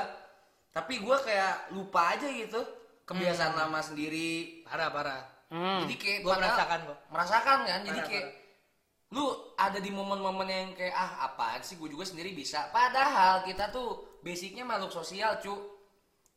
tapi 0.71 1.03
gue 1.03 1.17
kayak 1.19 1.75
lupa 1.75 2.15
aja 2.15 2.29
gitu 2.29 2.63
kebiasaan 3.09 3.57
lama 3.57 3.81
sendiri. 3.81 4.61
Parah, 4.63 4.93
parah. 4.93 5.21
hmm. 5.49 5.81
Jadi 5.83 5.95
kayak 5.97 6.19
Gua 6.21 6.29
padahal- 6.31 6.45
merasakan 6.45 6.79
kok. 6.85 6.99
Merasakan 7.09 7.59
kan? 7.65 7.81
Jadi 7.83 7.99
Parah, 7.99 8.11
kayak 8.11 8.27
lu 9.09 9.25
ada 9.57 9.79
di 9.79 9.89
momen-momen 9.89 10.45
yang 10.47 10.69
kayak 10.73 10.93
ah 10.93 11.25
apaan 11.25 11.65
sih 11.65 11.75
gue 11.75 11.89
juga 11.89 12.05
sendiri 12.05 12.31
bisa. 12.31 12.69
Padahal 12.69 13.41
kita 13.43 13.73
tuh 13.73 14.21
basicnya 14.21 14.63
makhluk 14.63 14.93
sosial, 14.93 15.41
cu. 15.41 15.57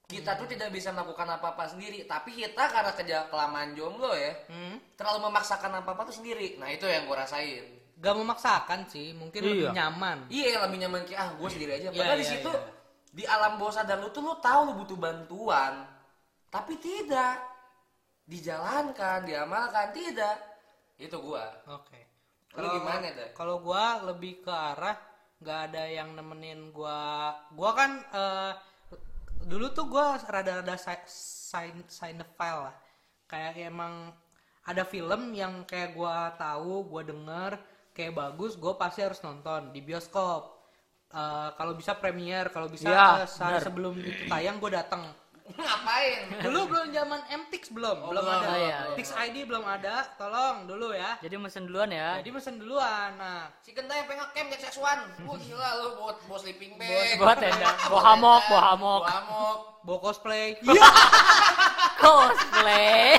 Kita 0.07 0.35
tuh 0.35 0.43
tidak 0.45 0.71
bisa 0.71 0.91
melakukan 0.91 1.23
apa-apa 1.29 1.67
sendiri, 1.67 2.03
tapi 2.03 2.31
kita 2.33 2.67
karena 2.67 2.91
kerja 2.91 3.17
kelamaan 3.27 3.71
jomblo 3.71 4.11
ya, 4.11 4.31
Hmm? 4.47 4.75
terlalu 4.93 5.23
memaksakan 5.25 5.79
apa-apa 5.79 6.03
tuh 6.05 6.19
sendiri. 6.19 6.59
Nah, 6.59 6.67
itu 6.67 6.83
yang 6.83 7.03
gue 7.03 7.15
rasain. 7.15 7.63
Gak 7.95 8.15
memaksakan 8.17 8.87
sih, 8.87 9.11
mungkin 9.13 9.39
lebih 9.39 9.67
Iya. 9.67 9.71
nyaman. 9.71 10.27
Iya, 10.27 10.67
lebih 10.67 10.77
nyaman 10.79 11.01
kayak 11.05 11.15
ah 11.17 11.29
gue 11.31 11.47
sendiri 11.47 11.71
aja. 11.73 11.87
Iya, 11.87 11.95
Padahal 11.95 12.17
di 12.17 12.23
iya, 12.23 12.33
situ 12.33 12.51
iya. 12.51 12.63
di 13.09 13.23
alam 13.25 13.51
bawah 13.55 13.71
sadar 13.73 13.99
lu 13.99 14.09
tuh 14.09 14.19
lu 14.21 14.35
tahu 14.37 14.59
lu 14.67 14.73
butuh 14.79 14.97
bantuan, 14.97 15.73
tapi 16.51 16.75
tidak 16.83 17.39
dijalankan, 18.27 19.23
diamalkan 19.23 19.95
tidak. 19.95 20.37
Itu 20.99 21.17
gua. 21.23 21.47
Oke. 21.71 21.99
Lu 22.59 22.67
gimana, 22.67 23.07
dah? 23.15 23.29
Kalau 23.33 23.63
gua 23.63 24.03
lebih 24.11 24.43
ke 24.43 24.51
arah 24.51 24.99
nggak 25.41 25.59
ada 25.71 25.83
yang 25.87 26.13
nemenin 26.13 26.69
gua. 26.75 27.33
Gua 27.55 27.71
kan 27.73 27.91
eh, 28.03 28.53
dulu 29.47 29.71
tuh 29.73 29.87
gua 29.89 30.19
rada-rada 30.21 30.75
si- 30.77 31.07
sign 31.49 31.81
cinephile 31.87 32.69
lah. 32.69 32.75
Kayak 33.31 33.71
emang 33.71 34.11
ada 34.67 34.83
film 34.85 35.31
yang 35.33 35.63
kayak 35.65 35.95
gua 35.97 36.35
tahu, 36.37 36.85
gua 36.91 37.01
denger 37.07 37.51
kayak 37.95 38.13
bagus, 38.13 38.59
gua 38.59 38.75
pasti 38.75 39.01
harus 39.01 39.23
nonton 39.23 39.71
di 39.73 39.79
bioskop. 39.81 40.59
Eh, 41.11 41.49
kalau 41.57 41.73
bisa 41.79 41.95
premier, 41.95 42.51
kalau 42.51 42.67
bisa 42.67 42.91
eh, 43.23 43.27
sehari 43.27 43.59
sebelum 43.59 43.95
itu 44.03 44.23
tayang 44.27 44.59
gua 44.61 44.83
datang. 44.83 45.03
Ngapain? 45.55 46.19
Dulu 46.45 46.59
belum 46.67 46.87
zaman 46.91 47.19
MTX 47.27 47.63
belum, 47.71 47.97
Oh, 48.03 48.09
belum 48.11 48.23
belum, 48.23 48.41
ada. 48.43 48.55
iya, 48.55 48.77
iya. 48.87 48.95
Tix 48.95 49.11
ID 49.11 49.43
belum 49.45 49.63
ada, 49.63 50.05
tolong 50.15 50.65
dulu 50.65 50.91
ya. 50.91 51.15
Jadi 51.19 51.35
mesen 51.35 51.67
duluan 51.67 51.89
ya. 51.89 52.19
Jadi 52.19 52.29
mesen 52.31 52.55
duluan. 52.59 53.09
Nah, 53.15 53.51
Si 53.59 53.71
Genta 53.71 53.93
yang 53.93 54.07
pengen 54.07 54.27
camp 54.31 54.49
Jack 54.55 54.75
One. 54.75 55.03
Wah 55.23 55.37
gila 55.37 55.69
lu 55.79 55.87
buat 55.99 56.17
bawa 56.25 56.37
sleeping 56.39 56.75
bag. 56.75 57.15
Bawa 57.17 57.33
tenda, 57.35 57.69
bawa 57.91 58.01
hamok, 58.11 58.41
bawa 58.47 58.61
hamok. 58.73 59.01
Bawa 59.03 59.13
hamok. 59.15 59.57
bawa 59.81 59.97
cosplay. 59.99 60.47
Cosplay. 62.01 63.17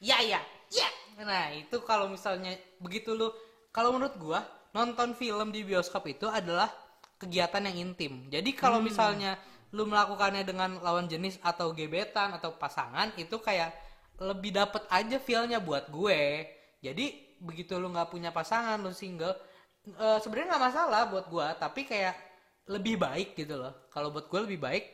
Iya 0.00 0.16
iya. 0.24 0.40
Iya. 0.70 0.88
Nah, 1.20 1.52
itu 1.52 1.76
kalau 1.84 2.08
misalnya 2.08 2.56
begitu 2.80 3.12
lu 3.12 3.28
kalau 3.70 3.92
menurut 3.92 4.16
gua 4.16 4.40
nonton 4.72 5.12
film 5.12 5.52
di 5.52 5.60
bioskop 5.62 6.08
itu 6.08 6.24
adalah 6.26 6.72
kegiatan 7.20 7.60
yang 7.68 7.92
intim. 7.92 8.24
Jadi 8.32 8.56
kalau 8.56 8.80
misalnya 8.80 9.36
lu 9.70 9.86
melakukannya 9.86 10.42
dengan 10.42 10.82
lawan 10.82 11.06
jenis 11.06 11.38
atau 11.42 11.70
gebetan 11.70 12.34
atau 12.34 12.54
pasangan 12.58 13.14
itu 13.14 13.38
kayak 13.38 13.70
lebih 14.20 14.52
dapet 14.52 14.82
aja 14.90 15.16
feel-nya 15.16 15.62
buat 15.62 15.88
gue. 15.88 16.44
Jadi 16.82 17.38
begitu 17.40 17.78
lu 17.80 17.88
nggak 17.88 18.10
punya 18.12 18.30
pasangan, 18.34 18.76
lu 18.82 18.92
single, 18.92 19.32
eh, 19.86 20.18
sebenarnya 20.20 20.56
nggak 20.56 20.64
masalah 20.68 21.02
buat 21.08 21.26
gua, 21.32 21.56
tapi 21.56 21.88
kayak 21.88 22.12
lebih 22.68 23.00
baik 23.00 23.32
gitu 23.38 23.56
loh. 23.56 23.88
Kalau 23.88 24.12
buat 24.12 24.28
gue 24.28 24.40
lebih 24.44 24.60
baik 24.60 24.84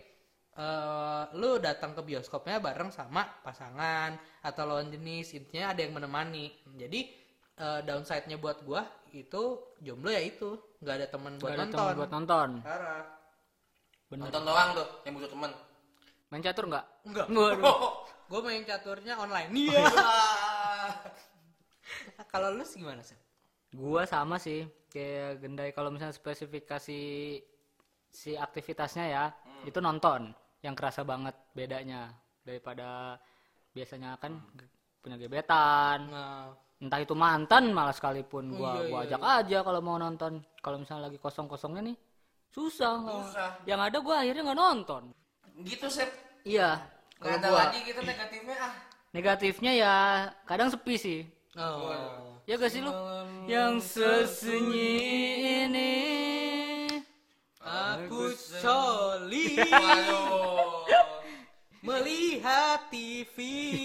eh 0.56 1.24
lu 1.36 1.60
datang 1.60 1.92
ke 1.92 2.00
bioskopnya 2.00 2.64
bareng 2.64 2.88
sama 2.88 3.28
pasangan 3.44 4.16
atau 4.40 4.64
lawan 4.64 4.88
jenis 4.88 5.36
intinya 5.36 5.76
ada 5.76 5.84
yang 5.84 5.92
menemani 5.92 6.48
jadi 6.80 7.00
eh, 7.60 7.80
downside-nya 7.84 8.40
buat 8.40 8.64
gua 8.64 8.88
itu 9.12 9.76
jomblo 9.84 10.08
ya 10.08 10.24
itu 10.24 10.56
nggak 10.80 10.94
ada 10.96 11.06
teman 11.12 11.36
buat 11.36 11.52
Gak 11.52 11.60
ada 11.60 11.64
nonton 11.68 11.92
buat 12.00 12.12
nonton. 12.12 12.48
parah 12.64 13.04
Bener. 14.06 14.30
Nonton 14.30 14.42
doang 14.46 14.68
tuh 14.74 14.86
yang 15.02 15.12
butuh 15.18 15.30
temen. 15.30 15.50
Main 16.30 16.42
catur 16.42 16.64
nggak? 16.70 16.84
enggak 17.06 17.26
Waduh. 17.30 17.78
gue 18.30 18.40
main 18.42 18.62
caturnya 18.66 19.14
online. 19.18 19.50
Iya. 19.54 19.86
kalau 22.32 22.54
lu 22.54 22.64
sih 22.66 22.82
gimana 22.82 23.02
sih 23.02 23.18
Gua 23.76 24.08
sama 24.08 24.38
sih 24.38 24.64
kayak 24.88 25.42
gendai. 25.42 25.70
Kalau 25.74 25.92
misalnya 25.92 26.16
spesifikasi 26.16 27.00
si 28.08 28.30
aktivitasnya 28.32 29.04
ya 29.10 29.24
itu 29.66 29.82
nonton. 29.82 30.32
Yang 30.62 30.74
kerasa 30.78 31.02
banget 31.02 31.34
bedanya. 31.52 32.14
Daripada 32.46 33.18
biasanya 33.74 34.16
kan 34.22 34.38
ge- 34.54 34.70
punya 35.02 35.18
gebetan. 35.18 35.98
Nah. 36.08 36.54
Entah 36.76 37.00
itu 37.00 37.16
mantan 37.16 37.72
malah 37.72 37.92
sekalipun 37.92 38.52
gua 38.52 38.84
iya, 38.84 38.88
gua 38.88 39.00
iya, 39.02 39.08
ajak 39.12 39.22
aja 39.44 39.58
kalau 39.66 39.80
mau 39.82 39.98
nonton. 39.98 40.40
Kalau 40.62 40.78
misalnya 40.80 41.10
lagi 41.10 41.18
kosong 41.18 41.50
kosongnya 41.50 41.92
nih 41.92 41.96
susah 42.56 42.96
Susah. 42.96 43.50
yang 43.68 43.78
ada 43.78 44.00
gua 44.00 44.24
akhirnya 44.24 44.42
nggak 44.42 44.58
nonton 44.58 45.02
Gitu 45.60 45.86
sih. 45.86 46.08
iya 46.42 46.82
Gak 47.16 47.36
ada 47.36 47.48
gua 47.48 47.58
lagi 47.68 47.78
gitu 47.82 48.00
negatifnya 48.00 48.56
ah. 48.58 48.72
negatifnya 49.12 49.72
ya 49.72 49.94
kadang 50.44 50.68
sepi 50.68 50.94
sih 50.96 51.20
oh 51.52 51.92
ya 52.44 52.56
gak 52.56 52.68
sih 52.68 52.80
lu 52.80 52.92
yang 53.44 53.76
sesunyi 53.76 54.92
ini 55.64 55.92
aku 57.60 58.32
Waduh. 58.62 60.86
melihat 61.82 62.80
TV. 62.90 63.36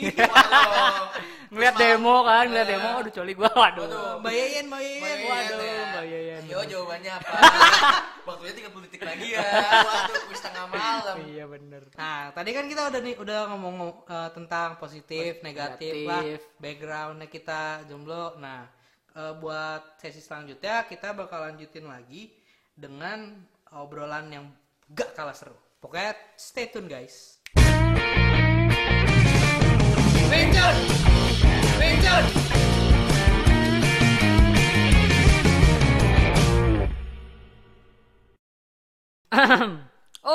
Waduh. 0.09 1.05
ngeliat 1.53 1.75
demo 1.77 2.15
kan 2.23 2.45
ngeliat 2.45 2.67
demo 2.67 2.89
aduh 2.97 3.11
coli 3.11 3.33
gua 3.33 3.51
waduh. 3.51 4.19
Mbak 4.19 4.31
Yeyen, 4.31 4.65
Mbak 4.65 4.81
Yeyen. 4.81 5.19
Waduh. 5.21 5.85
Mbak 5.87 6.05
Yeyen. 6.05 6.41
Ayo 6.45 6.61
jawabannya 6.65 7.11
apa? 7.13 7.29
Waktunya 8.31 8.53
30 8.63 8.85
detik 8.87 9.03
lagi 9.03 9.27
ya. 9.35 9.43
Waduh, 9.87 10.21
kuis 10.25 10.39
tengah 10.39 10.65
malam. 10.65 11.15
iya 11.27 11.43
bener 11.45 11.83
Nah, 11.93 12.31
tadi 12.31 12.49
kan 12.51 12.65
kita 12.65 12.87
udah 12.87 13.01
nih 13.01 13.15
udah 13.19 13.39
ngomong 13.51 13.75
eh, 14.07 14.29
tentang 14.31 14.69
positif, 14.77 15.43
negatif, 15.43 16.07
lah, 16.07 16.23
Negatif. 16.23 16.39
backgroundnya 16.55 17.27
kita 17.27 17.61
jomblo. 17.85 18.39
Nah, 18.39 18.71
eh, 19.11 19.33
buat 19.35 19.99
sesi 19.99 20.23
selanjutnya 20.23 20.87
kita 20.87 21.11
bakal 21.11 21.43
lanjutin 21.43 21.85
lagi 21.85 22.31
dengan 22.71 23.35
obrolan 23.71 24.31
yang 24.31 24.45
gak 24.87 25.11
kalah 25.11 25.35
seru. 25.35 25.55
Pokoknya 25.77 26.15
stay 26.35 26.71
tune 26.71 26.87
guys. 26.87 27.39
Benjol! 30.29 30.75
Benjol! 31.75 32.40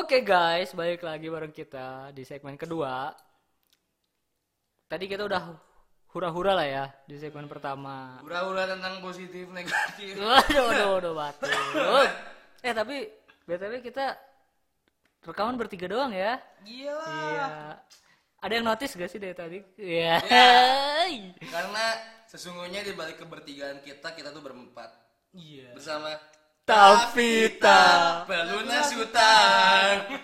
Oke 0.01 0.25
guys, 0.25 0.73
balik 0.73 1.05
lagi 1.05 1.29
bareng 1.29 1.53
kita 1.53 2.17
di 2.17 2.25
segmen 2.25 2.57
kedua. 2.57 3.13
Tadi 4.89 5.05
kita 5.05 5.29
udah 5.29 5.53
hura-hura 6.17 6.57
lah 6.57 6.65
ya 6.65 6.85
di 7.05 7.21
segmen 7.21 7.45
pertama. 7.45 8.17
Hura-hura 8.25 8.65
tentang 8.65 9.05
positif 9.05 9.53
negatif. 9.53 10.17
Waduh, 10.25 10.65
waduh, 10.73 10.89
waduh, 10.97 11.13
batu. 11.13 11.45
Eh 12.65 12.73
tapi 12.73 13.05
btw 13.45 13.85
kita 13.85 14.17
rekaman 15.29 15.61
bertiga 15.61 15.93
doang 15.93 16.17
ya. 16.17 16.41
Gila. 16.65 17.05
Iya. 17.05 17.47
Ada 18.41 18.53
yang 18.57 18.65
notice 18.65 18.97
gak 18.97 19.13
sih 19.13 19.21
dari 19.21 19.37
tadi? 19.37 19.59
Iya. 19.77 20.25
Karena 21.53 21.85
sesungguhnya 22.25 22.81
di 22.81 22.97
balik 22.97 23.21
kebertigaan 23.21 23.85
kita, 23.85 24.17
kita 24.17 24.33
tuh 24.33 24.41
berempat. 24.41 24.89
Iya. 25.37 25.77
Bersama 25.77 26.17
Tavita. 26.67 27.83
pelunas 28.27 28.91
utang. 28.99 29.97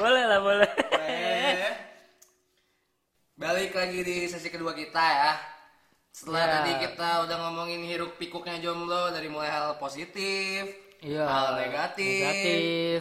boleh 0.00 0.24
lah, 0.24 0.40
boleh. 0.40 0.70
Eh, 1.04 1.72
Balik 3.36 3.76
lagi 3.76 4.00
di 4.00 4.16
sesi 4.24 4.48
kedua 4.48 4.72
kita 4.72 5.04
ya. 5.04 5.32
Setelah 6.08 6.40
Ya. 6.40 6.50
tadi 6.56 6.72
kita 6.80 7.08
udah 7.28 7.36
ngomongin 7.44 7.84
hiruk 7.84 8.16
pikuknya 8.16 8.56
jomblo 8.58 9.12
dari 9.12 9.28
mulai 9.28 9.52
hal 9.52 9.76
positif, 9.76 10.64
Iya. 11.04 11.28
hal 11.28 11.48
negatif, 11.60 12.24
Negatif. 12.24 13.00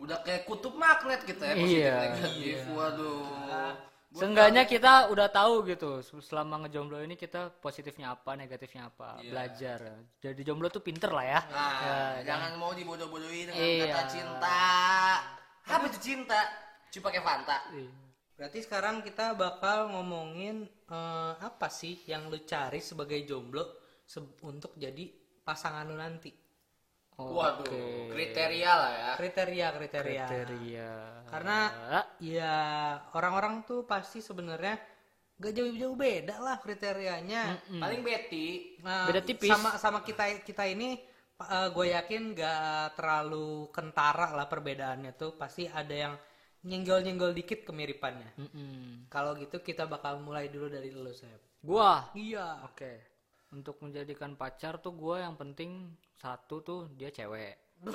udah 0.00 0.18
kayak 0.24 0.48
kutub 0.48 0.72
magnet 0.72 1.20
kita 1.22 1.44
ya 1.44 1.54
positif 1.54 1.84
Iya. 1.84 1.94
negatif. 2.00 2.56
Waduh. 2.72 3.91
Seenggaknya 4.12 4.68
kita 4.68 5.08
udah 5.08 5.28
tahu 5.32 5.64
gitu 5.64 6.04
selama 6.20 6.64
ngejomblo 6.64 7.00
ini 7.00 7.16
kita 7.16 7.48
positifnya 7.64 8.12
apa, 8.12 8.36
negatifnya 8.36 8.92
apa, 8.92 9.16
Iya. 9.18 9.30
belajar. 9.32 9.78
Jadi 10.20 10.40
jomblo 10.44 10.68
tuh 10.68 10.84
pinter 10.84 11.08
lah 11.08 11.24
ya. 11.24 11.40
Nah, 11.48 12.20
jangan 12.20 12.52
mau 12.60 12.76
dibodoh-bodohi 12.76 13.48
dengan 13.48 13.64
Iya. 13.64 13.88
kata 13.88 14.02
cinta. 14.12 14.60
Apa 15.64 15.84
itu 15.88 15.98
cinta? 15.98 16.40
Cuma 16.92 17.08
pakai 17.08 17.22
Fanta. 17.24 17.58
Berarti 18.36 18.58
sekarang 18.60 19.00
kita 19.00 19.32
bakal 19.32 19.88
ngomongin 19.90 20.68
eh, 20.92 21.32
apa 21.40 21.72
sih 21.72 22.04
yang 22.04 22.28
lu 22.28 22.44
cari 22.44 22.84
sebagai 22.84 23.16
jomblo 23.24 23.64
se- 24.04 24.36
untuk 24.44 24.76
jadi 24.76 25.08
pasangan 25.40 25.88
lu 25.88 25.96
nanti. 25.96 26.28
Waduh, 27.20 27.68
Oke. 27.68 28.10
kriteria 28.10 28.72
lah 28.72 28.92
ya. 28.92 29.10
Kriteria 29.20 29.66
kriteria. 29.76 30.26
Kriteria. 30.26 30.90
Karena 31.28 31.58
ya 32.18 32.56
orang-orang 33.14 33.62
tuh 33.68 33.84
pasti 33.84 34.24
sebenarnya 34.24 34.80
gak 35.38 35.52
jauh-jauh 35.52 35.96
beda 35.96 36.40
lah 36.40 36.56
kriterianya. 36.58 37.68
Paling 37.68 38.00
Betty. 38.00 38.78
Nah, 38.82 39.06
Beda 39.06 39.20
tipis. 39.20 39.52
Sama 39.52 39.76
sama 39.76 40.00
kita 40.02 40.40
kita 40.42 40.64
ini 40.66 40.98
gue 41.74 41.86
yakin 41.94 42.32
gak 42.34 42.96
terlalu 42.96 43.68
kentara 43.70 44.32
lah 44.32 44.48
perbedaannya 44.48 45.12
tuh. 45.14 45.36
Pasti 45.36 45.68
ada 45.68 45.94
yang 45.94 46.14
nyenggol-nyenggol 46.62 47.34
dikit 47.34 47.66
kemiripannya. 47.66 48.38
Mm-mm. 48.38 49.10
Kalau 49.10 49.34
gitu 49.34 49.58
kita 49.60 49.90
bakal 49.90 50.22
mulai 50.22 50.46
dulu 50.46 50.70
dari 50.70 50.94
lu, 50.94 51.10
Sep. 51.10 51.58
Gua. 51.58 52.10
Iya. 52.14 52.62
Oke. 52.66 53.11
Untuk 53.52 53.76
menjadikan 53.84 54.32
pacar 54.32 54.80
tuh 54.80 54.96
gua 54.96 55.20
yang 55.20 55.36
penting 55.36 55.92
satu 56.16 56.64
tuh 56.64 56.80
dia 56.96 57.12
cewek. 57.12 57.56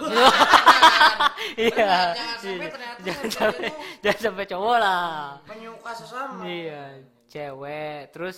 Iya. 1.58 2.12
Jangan 2.18 2.38
sampai 2.44 2.68
ternyata 2.70 3.00
Jangan 3.06 3.30
sampai 3.32 3.68
itu 3.70 3.78
jangan 4.04 4.20
sampai 4.20 4.46
cowok 4.46 4.78
lah. 4.78 5.10
penyuka 5.48 5.92
sesama. 5.96 6.42
Iya, 6.44 6.84
cewek. 7.30 8.00
Terus 8.12 8.38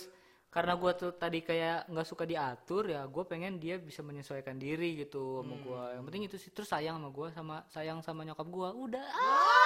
karena 0.49 0.73
gua 0.75 0.91
tuh 0.93 1.12
tadi 1.13 1.39
kayak 1.41 1.89
nggak 1.89 2.08
suka 2.08 2.25
diatur 2.25 2.89
ya, 2.89 3.05
gue 3.05 3.23
pengen 3.23 3.62
dia 3.62 3.77
bisa 3.77 4.01
menyesuaikan 4.01 4.58
diri 4.58 4.97
gitu 4.97 5.41
sama 5.41 5.55
gua. 5.62 5.84
Yang 5.93 6.03
penting 6.10 6.23
itu 6.25 6.36
sih 6.38 6.49
terus 6.49 6.69
sayang 6.69 6.97
sama 6.97 7.10
gua, 7.10 7.27
sama 7.34 7.55
sayang 7.69 7.99
sama 8.01 8.21
nyokap 8.25 8.47
gua. 8.49 8.69
Udah. 8.73 9.05
Ah, 9.10 9.59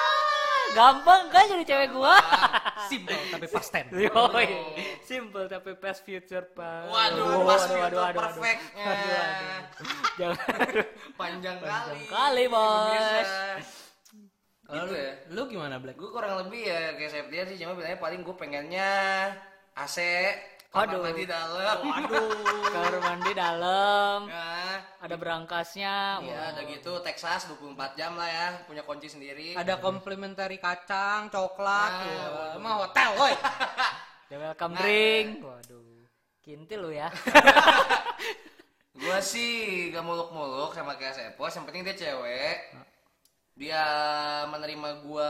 gampang 0.72 1.22
kan 1.28 1.44
jadi 1.46 1.64
cewek 1.64 1.90
gua. 1.92 2.16
Simple 2.92 3.20
tapi 3.30 3.46
past 3.46 3.70
tense. 3.70 3.94
Yoi. 4.08 4.48
Simple 5.02 5.46
tapi 5.46 5.72
past 5.76 6.02
future 6.02 6.48
pak. 6.50 6.88
Waduh, 6.88 7.44
pas 7.44 7.64
itu 7.64 8.00
perfectnya. 8.16 8.94
Jangan 10.20 10.38
Panjang 11.14 11.58
kali. 11.60 12.00
kali, 12.08 12.44
bos. 12.48 13.30
Kalau 14.64 14.88
Gitu 14.88 14.90
lu, 14.90 14.96
ya. 14.96 15.12
lu 15.30 15.42
gimana, 15.46 15.76
Black? 15.78 16.00
Gue 16.00 16.10
kurang 16.10 16.40
lebih 16.40 16.64
ya 16.64 16.96
kayak 16.96 17.12
Septian 17.12 17.46
sih, 17.46 17.58
cuma 17.60 17.76
bilangnya 17.76 18.00
paling 18.00 18.24
gue 18.24 18.32
pengennya 18.34 18.92
AC, 19.76 19.98
kamar 20.72 20.88
Aduh. 20.88 21.02
mandi 21.04 21.24
dalam. 21.28 21.78
Waduh. 21.84 22.32
Kamar 22.72 22.96
mandi 23.04 23.32
dalam. 23.36 24.18
Ada 25.04 25.20
berangkasnya. 25.20 26.24
Iya, 26.24 26.56
ada 26.56 26.62
gitu 26.64 26.96
Texas 27.04 27.44
24 27.52 28.00
jam 28.00 28.16
lah 28.16 28.30
ya, 28.32 28.48
punya 28.64 28.88
kunci 28.88 29.12
sendiri. 29.12 29.52
Ada 29.52 29.76
komplementari 29.84 30.56
kacang, 30.64 31.28
coklat, 31.28 31.92
Nah, 31.92 32.08
ya. 32.08 32.24
waduh. 32.32 32.56
emang 32.56 32.74
hotel, 32.80 33.10
woi. 33.20 33.36
Ada 34.32 34.36
welcome 34.40 34.74
drink. 34.80 35.28
Waduh. 35.44 36.08
Kintil 36.40 36.80
lu 36.88 36.92
ya. 36.96 37.12
Gua 39.04 39.20
sih 39.20 39.92
gak 39.92 40.08
muluk-muluk 40.08 40.72
sama 40.72 40.96
kayak 40.96 41.20
Sepos, 41.20 41.52
yang 41.52 41.68
penting 41.68 41.84
dia 41.84 42.00
cewek. 42.00 42.58
Dia 43.54 43.84
menerima 44.48 45.04
gua 45.04 45.30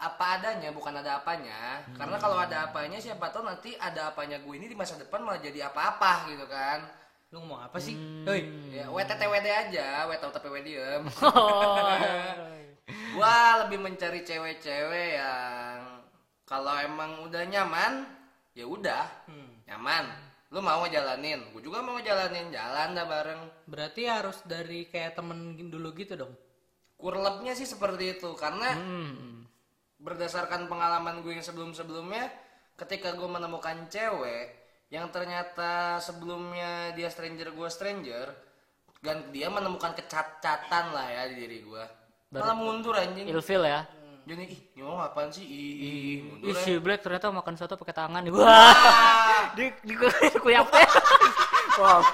apa 0.00 0.40
adanya, 0.40 0.72
bukan 0.72 1.04
ada 1.04 1.20
apanya. 1.20 1.84
Karena 1.94 2.16
kalau 2.16 2.40
ada 2.40 2.72
apanya 2.72 2.96
siapa 2.96 3.28
tahu 3.28 3.44
nanti 3.44 3.76
ada 3.76 4.08
apanya 4.10 4.40
gue 4.40 4.54
ini 4.56 4.66
di 4.66 4.74
masa 4.74 4.96
depan 4.96 5.20
malah 5.20 5.38
jadi 5.38 5.68
apa-apa 5.68 6.32
gitu 6.32 6.48
kan. 6.48 7.01
Lu 7.32 7.40
ngomong 7.40 7.64
apa 7.64 7.80
sih? 7.80 7.96
Hei. 8.28 8.44
Ya, 8.76 8.92
WTTWD 8.92 9.48
aja, 9.48 10.04
tapi 10.04 10.60
diem. 10.60 11.08
Oh. 11.24 11.88
gua 13.16 13.64
lebih 13.64 13.80
mencari 13.80 14.20
cewek-cewek 14.20 15.16
yang 15.16 16.04
kalau 16.44 16.76
emang 16.76 17.24
udah 17.24 17.40
nyaman, 17.48 18.04
ya 18.52 18.68
udah 18.68 19.08
Hmm. 19.32 19.64
nyaman. 19.64 20.04
Lu 20.52 20.60
mau 20.60 20.84
ngejalanin, 20.84 21.56
gue 21.56 21.64
juga 21.64 21.80
mau 21.80 21.96
ngejalanin, 21.96 22.52
jalan 22.52 22.92
dah 22.92 23.06
bareng. 23.08 23.42
Berarti 23.64 24.04
harus 24.04 24.44
dari 24.44 24.84
kayak 24.84 25.16
temen 25.16 25.56
dulu 25.56 25.96
gitu 25.96 26.12
dong. 26.20 26.36
Kurlepnya 27.00 27.56
sih 27.56 27.64
seperti 27.64 28.20
itu 28.20 28.36
karena 28.36 28.76
Hmm. 28.76 29.48
berdasarkan 29.96 30.68
pengalaman 30.68 31.24
gue 31.24 31.32
yang 31.32 31.40
sebelum-sebelumnya, 31.40 32.28
ketika 32.76 33.16
gue 33.16 33.24
menemukan 33.24 33.88
cewek 33.88 34.61
yang 34.92 35.08
ternyata 35.08 35.96
sebelumnya 35.98 36.92
dia 36.92 37.08
stranger 37.08 37.48
gue 37.48 37.68
stranger, 37.68 38.28
dan 39.00 39.32
dia 39.32 39.48
menemukan 39.48 39.96
kecacatan 39.96 40.92
lah 40.92 41.08
ya 41.08 41.22
di 41.32 41.36
diri 41.40 41.64
gue, 41.64 41.84
malah 42.30 42.52
mundur 42.52 42.92
anjing. 42.92 43.24
Ilfil 43.24 43.64
ya. 43.64 43.88
Jadi 44.22 44.42
ih, 44.46 44.60
ini 44.76 44.82
orang 44.84 45.10
apaan 45.10 45.34
sih? 45.34 45.42
Ih, 45.42 45.50
ih, 45.74 45.74
Ih, 45.82 46.16
mundur 46.22 46.54
si 46.54 46.70
ya. 46.70 46.78
Black 46.78 47.02
ternyata 47.02 47.32
makan 47.32 47.58
soto 47.58 47.74
pakai 47.74 47.96
tangan. 47.96 48.22
Wah. 48.30 48.70
di 49.58 49.66
di 49.82 49.94
kuyap 50.38 50.68
teh. 50.70 50.86
Wow. 51.72 52.04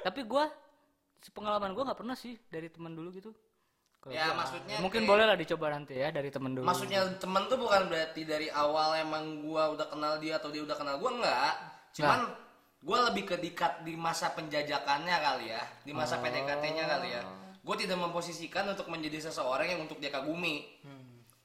Tapi 0.00 0.22
gua 0.22 0.46
sepengalaman 1.18 1.74
gua 1.74 1.90
nggak 1.90 1.98
pernah 1.98 2.14
sih 2.14 2.38
dari 2.46 2.70
teman 2.70 2.94
dulu 2.94 3.10
gitu. 3.10 3.34
Ya, 4.06 4.30
gua- 4.30 4.38
maksudnya 4.40 4.78
mungkin 4.78 5.02
kayak- 5.02 5.10
boleh 5.10 5.24
lah 5.26 5.34
dicoba 5.34 5.74
nanti 5.74 5.98
ya 5.98 6.14
dari 6.14 6.30
temen 6.30 6.54
dulu. 6.54 6.62
Maksudnya 6.64 7.02
temen 7.18 7.50
tuh 7.50 7.58
bukan 7.58 7.90
berarti 7.90 8.22
dari 8.22 8.46
awal 8.48 8.94
emang 8.96 9.42
gua 9.42 9.74
udah 9.74 9.90
kenal 9.90 10.22
dia 10.22 10.38
atau 10.38 10.54
dia 10.54 10.62
udah 10.62 10.78
kenal 10.78 11.02
gua 11.02 11.18
enggak. 11.18 11.54
Cuman 11.92 12.20
gua 12.82 12.98
lebih 13.12 13.24
ke 13.28 13.36
dikat 13.38 13.86
di 13.86 13.94
masa 13.94 14.32
penjajakannya 14.32 15.16
kali 15.16 15.46
ya, 15.54 15.62
di 15.84 15.92
masa 15.94 16.18
PDKT-nya 16.18 16.84
kali 16.88 17.08
ya. 17.14 17.22
Gue 17.62 17.78
tidak 17.78 17.94
memposisikan 18.02 18.66
untuk 18.66 18.90
menjadi 18.90 19.30
seseorang 19.30 19.70
yang 19.70 19.80
untuk 19.86 20.02
dia 20.02 20.10
kagumi. 20.10 20.66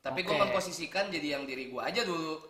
Tapi 0.01 0.25
gue 0.25 0.33
Oke. 0.33 0.43
memposisikan 0.49 1.13
jadi 1.13 1.37
yang 1.37 1.43
diri 1.45 1.69
gua 1.69 1.93
aja 1.93 2.01
dulu. 2.01 2.41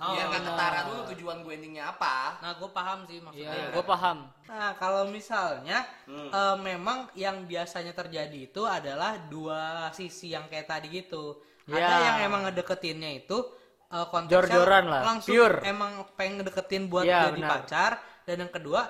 Oh, 0.00 0.16
biar 0.16 0.32
nggak 0.32 0.44
ketara 0.48 0.80
dulu 0.88 1.00
tujuan 1.12 1.44
gue 1.44 1.52
endingnya 1.60 1.92
apa 1.92 2.40
Nah, 2.40 2.56
gue 2.56 2.70
paham 2.72 3.04
sih 3.04 3.20
maksudnya. 3.20 3.52
Iya, 3.52 3.68
gue 3.68 3.84
paham. 3.84 4.18
Nah, 4.48 4.72
kalau 4.80 5.04
misalnya 5.12 5.84
eh, 6.08 6.56
memang 6.56 7.12
yang 7.12 7.44
biasanya 7.44 7.92
terjadi 7.92 8.48
itu 8.48 8.64
adalah 8.64 9.20
dua 9.28 9.92
sisi 9.92 10.32
yang 10.32 10.48
kayak 10.48 10.72
tadi 10.72 10.88
gitu. 10.88 11.36
Ada 11.68 11.76
Ya. 11.76 12.00
yang 12.00 12.32
emang 12.32 12.48
ngedeketinnya 12.48 13.12
itu 13.12 13.44
eh, 13.90 14.06
konteksnya 14.06 14.34
Jor-joran 14.36 14.84
lah, 14.86 15.02
langsung 15.04 15.34
pure. 15.34 15.56
emang 15.64 15.92
pengen 16.14 16.34
ngedeketin 16.38 16.86
buat 16.86 17.04
Ya, 17.04 17.26
jadi 17.26 17.36
benar. 17.36 17.50
pacar 17.56 17.92
dan 18.22 18.36
yang 18.38 18.52
kedua 18.52 18.80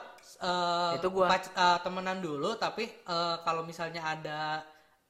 eh, 0.40 0.92
Itu 0.96 1.08
gua. 1.10 1.26
pac- 1.28 1.52
eh, 1.54 1.78
temenan 1.80 2.18
dulu 2.18 2.56
tapi 2.56 2.84
eh, 2.86 3.36
kalau 3.40 3.62
misalnya 3.62 4.02
ada 4.04 4.40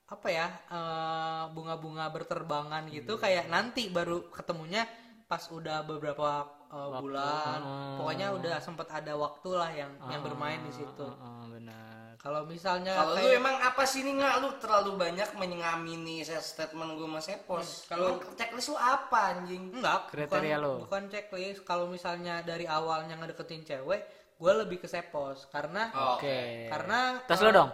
apa 0.06 0.28
ya 0.28 0.46
eh, 0.68 1.42
bunga-bunga 1.50 2.06
berterbangan 2.08 2.82
gitu 2.88 3.14
Hmm. 3.14 3.22
kayak 3.22 3.46
nanti 3.46 3.86
baru 3.88 4.26
ketemunya 4.28 4.82
pas 5.24 5.42
udah 5.48 5.82
beberapa 5.84 6.30
eh, 6.68 6.90
bulan 6.96 7.58
Ah. 7.60 7.94
pokoknya 7.96 8.26
udah 8.32 8.56
sempet 8.58 8.86
ada 8.88 9.14
waktu 9.16 9.50
lah 9.52 9.70
yang 9.70 9.90
yang 10.04 10.18
bermain 10.20 10.58
di 10.60 10.72
situ 10.72 11.06
Oh, 11.06 11.46
benar. 11.46 11.89
Kalau 12.20 12.44
misalnya 12.44 12.92
kalau 12.92 13.16
lu 13.16 13.24
kayak- 13.24 13.40
emang 13.40 13.56
apa 13.64 13.82
sih 13.88 14.04
ini 14.04 14.20
nggak 14.20 14.34
lu 14.44 14.48
terlalu 14.60 14.90
banyak 15.00 15.28
mengamini 15.40 16.20
statement 16.20 16.92
gue 16.94 17.08
mas 17.08 17.26
Epos 17.32 17.88
kalau 17.88 18.20
checklist 18.36 18.68
lu 18.68 18.76
apa 18.76 19.32
anjing 19.34 19.72
enggak 19.72 20.12
Kriteria 20.12 20.60
bukan, 20.60 20.60
lo. 20.60 20.72
bukan 20.84 21.02
checklist 21.08 21.64
kalau 21.64 21.88
misalnya 21.88 22.44
dari 22.44 22.68
awalnya 22.68 23.16
ngedeketin 23.16 23.64
cewek 23.64 24.04
gue 24.36 24.52
lebih 24.52 24.80
ke 24.80 24.88
sepos 24.88 25.48
karena 25.48 25.88
Oke. 26.16 26.68
karena 26.68 27.20
Tas 27.24 27.40
lo 27.40 27.52
dong. 27.52 27.70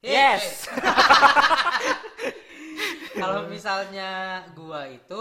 Yes. 0.00 0.42
Yes. 0.42 0.58
kalau 3.20 3.46
misalnya 3.46 4.42
gua 4.54 4.88
itu 4.88 5.20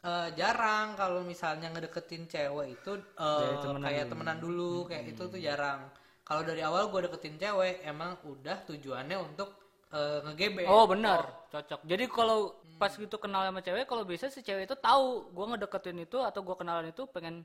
eh, 0.00 0.28
jarang 0.38 0.94
kalau 0.94 1.20
misalnya 1.24 1.68
ngedeketin 1.72 2.24
cewek 2.24 2.78
itu 2.78 2.92
Dari 3.16 3.56
temenan 3.58 3.82
kayak 3.82 4.04
dulu. 4.04 4.10
temenan 4.12 4.38
dulu 4.38 4.72
kayak 4.86 5.04
itu 5.12 5.22
tuh 5.26 5.40
jarang 5.40 5.80
kalau 6.22 6.42
dari 6.46 6.62
awal 6.62 6.88
gua 6.88 7.06
deketin 7.06 7.36
cewek 7.36 7.82
emang 7.82 8.16
udah 8.22 8.62
tujuannya 8.66 9.16
untuk 9.18 9.52
eh, 9.92 10.18
ngegebe 10.24 10.64
Oh 10.70 10.86
benar, 10.86 11.48
cocok. 11.50 11.84
Jadi 11.84 12.04
kalau 12.08 12.56
pas 12.80 12.90
gitu 12.94 13.16
kenal 13.20 13.46
sama 13.46 13.60
cewek, 13.62 13.84
kalau 13.86 14.02
bisa 14.06 14.26
si 14.30 14.40
cewek 14.40 14.70
itu 14.70 14.76
tahu 14.78 15.30
gua 15.34 15.54
ngedeketin 15.54 16.02
itu 16.02 16.18
atau 16.22 16.40
gua 16.40 16.56
kenalan 16.56 16.90
itu 16.90 17.04
pengen 17.10 17.42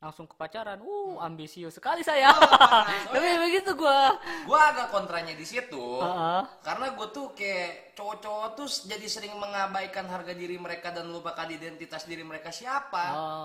langsung 0.00 0.24
ke 0.24 0.32
pacaran. 0.32 0.80
Uh, 0.80 1.20
ambisius 1.20 1.76
sekali 1.76 2.00
saya. 2.00 2.32
Tapi 3.12 3.28
begitu 3.44 3.76
gua. 3.76 4.16
gue 4.40 4.56
agak 4.58 4.88
kontranya 4.90 5.36
di 5.36 5.46
situ 5.46 6.00
Heeh. 6.00 6.42
karena 6.64 6.86
gue 6.96 7.08
tuh 7.12 7.30
kayak 7.36 7.94
cowok-cowok 7.94 8.48
tuh 8.56 8.68
jadi 8.88 9.06
sering 9.06 9.34
mengabaikan 9.36 10.08
harga 10.08 10.32
diri 10.32 10.56
mereka 10.56 10.90
dan 10.90 11.12
lupakan 11.12 11.46
identitas 11.46 12.08
diri 12.08 12.24
mereka 12.24 12.48
siapa 12.50 13.04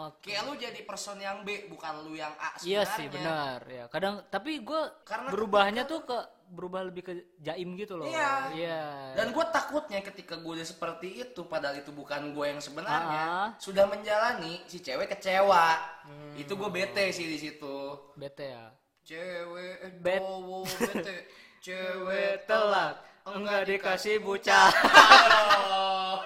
Oke. 0.09 0.31
kayak 0.31 0.41
lu 0.47 0.53
jadi 0.55 0.79
person 0.87 1.19
yang 1.19 1.43
B 1.43 1.67
bukan 1.67 2.07
lu 2.07 2.15
yang 2.15 2.31
A 2.39 2.55
Iya 2.63 2.87
sebenarnya 2.87 2.95
sih 2.95 3.05
benar 3.11 3.59
ya. 3.67 3.85
Kadang 3.91 4.15
tapi 4.31 4.63
gua 4.63 4.89
Karena 5.03 5.29
berubahnya 5.29 5.83
tuh 5.85 6.07
ke 6.07 6.17
berubah 6.47 6.81
lebih 6.83 7.01
ke 7.01 7.13
jaim 7.39 7.73
gitu 7.73 7.95
loh. 7.95 8.05
Iya. 8.05 8.33
Iya. 8.51 8.81
Dan 9.13 9.29
gue 9.29 9.45
takutnya 9.47 9.99
ketika 9.99 10.35
gue 10.35 10.51
udah 10.53 10.63
seperti 10.63 11.21
itu, 11.21 11.41
padahal 11.43 11.75
itu 11.75 11.89
bukan 11.89 12.31
gue 12.31 12.45
yang 12.47 12.59
sebenarnya, 12.59 13.23
Ah. 13.25 13.47
sudah 13.57 13.85
menjalani 13.85 14.61
si 14.65 14.79
cewek 14.79 15.09
kecewa. 15.09 15.73
Itu 16.35 16.53
gue 16.53 16.69
bete 16.69 17.09
sih 17.09 17.25
di 17.25 17.37
situ. 17.37 17.75
bete 18.13 18.51
ya. 18.51 18.69
Cewek 19.01 19.73
eh, 19.79 19.91
Bet- 19.95 20.19
cowok 20.19 20.63
bete, 20.65 21.15
cewek 21.65 22.45
telat, 22.45 22.95
enggak 23.23 23.61
dikasih. 23.65 24.17
Aduh. 24.17 24.37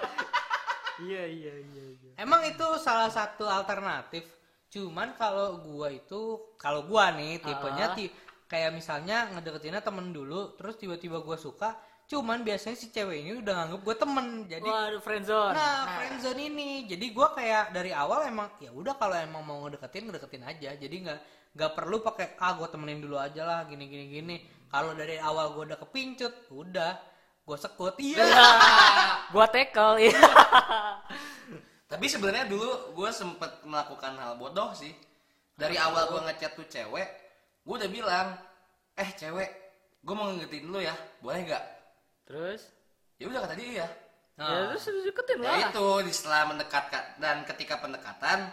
Iya 1.00 1.24
iya 1.24 1.54
iya 1.56 1.84
iya. 1.96 2.12
Emang 2.18 2.44
itu 2.44 2.60
salah 2.76 3.08
satu 3.08 3.48
alternatif. 3.48 4.28
Cuman 4.68 5.16
kalau 5.16 5.56
gua 5.58 5.88
itu 5.88 6.20
kalau 6.54 6.84
gua 6.84 7.08
nih 7.10 7.40
tipenya 7.40 7.86
Ah. 7.88 7.96
ti- 7.96 8.12
kayak 8.50 8.74
misalnya 8.74 9.30
ngedeketinnya 9.30 9.78
temen 9.78 10.10
dulu, 10.10 10.58
terus 10.58 10.74
tiba-tiba 10.74 11.22
gua 11.22 11.38
suka, 11.38 11.78
cuman 12.10 12.42
biasanya 12.42 12.74
si 12.74 12.90
cewek 12.90 13.22
ini 13.22 13.38
udah 13.38 13.54
nganggep 13.54 13.80
gua 13.86 13.94
temen. 13.94 14.26
Jadi 14.50 14.66
Waduh 14.66 14.98
friendzone. 14.98 15.54
nah, 15.54 15.86
friendzone 16.02 16.40
ini. 16.50 16.90
Jadi 16.90 17.06
gua 17.14 17.30
kayak 17.30 17.70
dari 17.70 17.94
awal 17.94 18.26
emang 18.26 18.50
ya 18.58 18.74
udah 18.74 18.98
kalau 18.98 19.14
emang 19.14 19.46
mau 19.46 19.62
ngedeketin 19.62 20.10
ngedeketin 20.10 20.42
aja. 20.42 20.74
Jadi 20.74 20.96
nggak 21.06 21.18
nggak 21.54 21.72
perlu 21.78 22.02
pakai 22.02 22.34
ah 22.42 22.58
gua 22.58 22.66
temenin 22.66 22.98
dulu 22.98 23.14
aja 23.14 23.46
lah 23.46 23.60
gini 23.70 23.86
gini 23.86 24.04
gini. 24.10 24.36
Kalau 24.66 24.98
dari 24.98 25.22
awal 25.22 25.54
gua 25.54 25.70
udah 25.70 25.78
kepincut, 25.78 26.50
udah 26.50 26.98
gua 27.46 27.54
sekut. 27.54 27.94
Iya. 28.02 28.26
Gua 29.30 29.46
tackle 29.46 30.10
iya. 30.10 30.18
Tapi 31.90 32.06
sebenarnya 32.06 32.46
dulu 32.46 32.94
gue 32.94 33.10
sempet 33.10 33.66
melakukan 33.66 34.14
hal 34.14 34.38
bodoh 34.38 34.70
sih. 34.70 34.94
Dari 35.58 35.74
awal 35.74 36.06
gue 36.14 36.20
ngechat 36.22 36.54
tuh 36.54 36.64
cewek, 36.70 37.08
gue 37.60 37.74
udah 37.76 37.90
bilang, 37.90 38.26
eh 38.94 39.10
cewek, 39.12 39.50
gue 40.00 40.14
mau 40.14 40.28
ngedeketin 40.28 40.66
lu 40.66 40.78
ya, 40.78 40.92
boleh 41.20 41.44
nggak? 41.44 41.64
Terus 42.24 42.62
Ya 43.14 43.28
udah 43.28 43.44
kata 43.44 43.52
dia 43.52 43.68
iya. 43.74 43.88
ya 44.34 44.72
terus 44.72 44.88
deketin 45.04 45.38
Ya 45.38 45.52
lah. 45.52 45.68
itu 45.68 45.86
di 46.00 46.08
setelah 46.08 46.48
mendekatkan 46.48 47.20
dan 47.20 47.44
ketika 47.44 47.76
pendekatan, 47.76 48.48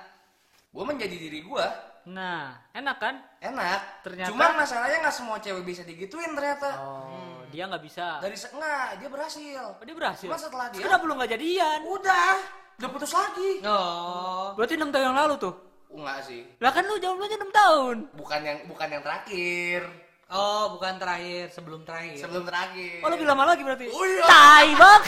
gue 0.67 0.83
menjadi 0.83 1.15
diri 1.17 1.39
gue 1.39 1.67
Nah, 2.07 2.55
enak 2.71 2.97
kan? 2.97 3.15
enak. 3.39 3.99
Ternyata- 4.01 4.31
Cuman 4.31 4.51
masalahnya 4.55 5.03
nggak 5.03 5.11
semua 5.13 5.39
cewek 5.39 5.63
bisa 5.63 5.83
digituin 5.83 6.31
ternyata. 6.31 6.79
Oh, 6.79 7.43
dia 7.47 7.67
nggak 7.67 7.83
bisa. 7.83 8.23
Dari 8.23 8.31
enggak, 8.31 8.87
dia 8.95 9.09
berhasil. 9.11 9.63
Oh, 9.75 9.83
dia 9.83 9.91
berhasil. 9.91 10.27
Cuma 10.27 10.39
setelah 10.39 10.67
dia- 10.71 10.83
Kenapa 10.83 11.03
lu 11.03 11.13
nggak 11.15 11.31
jadian? 11.35 11.79
Udah, 11.83 12.35
udah 12.79 12.89
putus 12.91 13.11
lagi. 13.11 13.59
Oh. 13.63 14.55
Berarti 14.55 14.79
enam 14.79 14.87
tahun 14.87 15.03
yang 15.05 15.19
lalu 15.19 15.35
tuh. 15.35 15.53
Enggak 15.87 16.19
sih, 16.23 16.41
Lah 16.59 16.69
kan 16.69 16.83
lu 16.83 16.97
jomblonya 16.97 17.37
6 17.37 17.47
tahun. 17.49 17.95
bukan 18.13 18.41
yang 18.41 18.57
bukan 18.67 18.87
yang 18.89 19.01
terakhir. 19.01 19.81
Oh, 20.27 20.75
bukan 20.75 20.99
terakhir, 20.99 21.47
sebelum 21.49 21.81
terakhir. 21.81 22.19
Sebelum 22.19 22.43
terakhir. 22.43 22.99
Oh, 22.99 23.07
lebih 23.07 23.23
lama 23.23 23.47
lagi 23.47 23.63
berarti. 23.63 23.87
Oh 23.87 24.03
iya. 24.03 24.23
Tai 24.23 24.67
bang. 24.75 25.01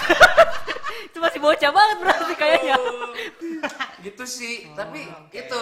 Itu 1.11 1.17
masih 1.19 1.39
bocah 1.39 1.71
banget 1.71 1.97
berarti 1.99 2.33
kayaknya. 2.33 2.75
gitu 3.99 4.23
sih 4.23 4.63
tapi 4.73 5.03
itu 5.29 5.59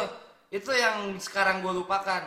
itu 0.47 0.69
yang 0.71 1.17
sekarang 1.17 1.65
gue 1.65 1.73
lupakan 1.73 2.21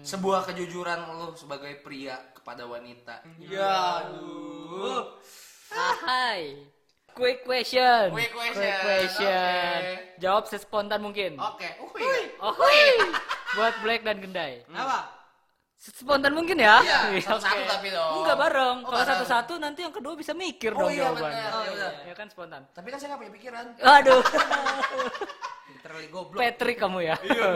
sebuah 0.00 0.48
kejujuran 0.48 1.12
lo 1.12 1.36
sebagai 1.36 1.76
pria 1.84 2.16
kepada 2.32 2.64
wanita 2.64 3.20
ya 3.36 4.00
aduh 4.00 5.20
Hai. 5.68 6.56
Quick 7.16 7.38
question. 7.42 8.12
Quick 8.12 8.28
question, 8.30 8.76
question. 8.84 9.78
oke. 9.80 10.20
Jawab 10.20 10.44
sespontan 10.44 11.00
mungkin. 11.00 11.34
oke 11.34 11.64
Uhuy. 11.80 12.36
Oh, 12.38 12.52
hui. 12.52 12.80
Buat 13.56 13.74
Black 13.80 14.04
dan 14.04 14.20
Gendai. 14.20 14.60
Apa? 14.68 15.16
Spontan 15.76 16.32
mungkin 16.32 16.58
ya? 16.58 16.82
Iya, 16.82 16.98
Oke. 17.08 17.20
satu-satu 17.22 17.62
tapi 17.64 17.88
dong. 17.88 18.20
Enggak 18.20 18.36
bareng. 18.36 18.76
Oh, 18.82 18.90
Kalau 18.90 19.04
satu-satu 19.06 19.54
nanti 19.56 19.80
yang 19.80 19.94
kedua 19.94 20.12
bisa 20.12 20.32
mikir 20.32 20.72
Oh 20.72 20.82
dong 20.82 20.90
iya, 20.90 21.08
jawabannya. 21.08 21.36
benar. 21.46 21.52
Ya 21.62 21.72
udah. 21.72 21.90
Ya 22.04 22.14
kan 22.14 22.26
spontan. 22.26 22.62
tapi 22.70 22.86
kan 22.90 22.98
saya 22.98 23.08
nggak 23.08 23.20
punya 23.22 23.32
pikiran 23.32 23.64
Aduh, 23.78 24.20
Literally 25.70 26.08
goblok. 26.10 26.38
Patrick 26.38 26.76
kamu 26.76 26.98
ya. 27.02 27.16
Iya, 27.22 27.48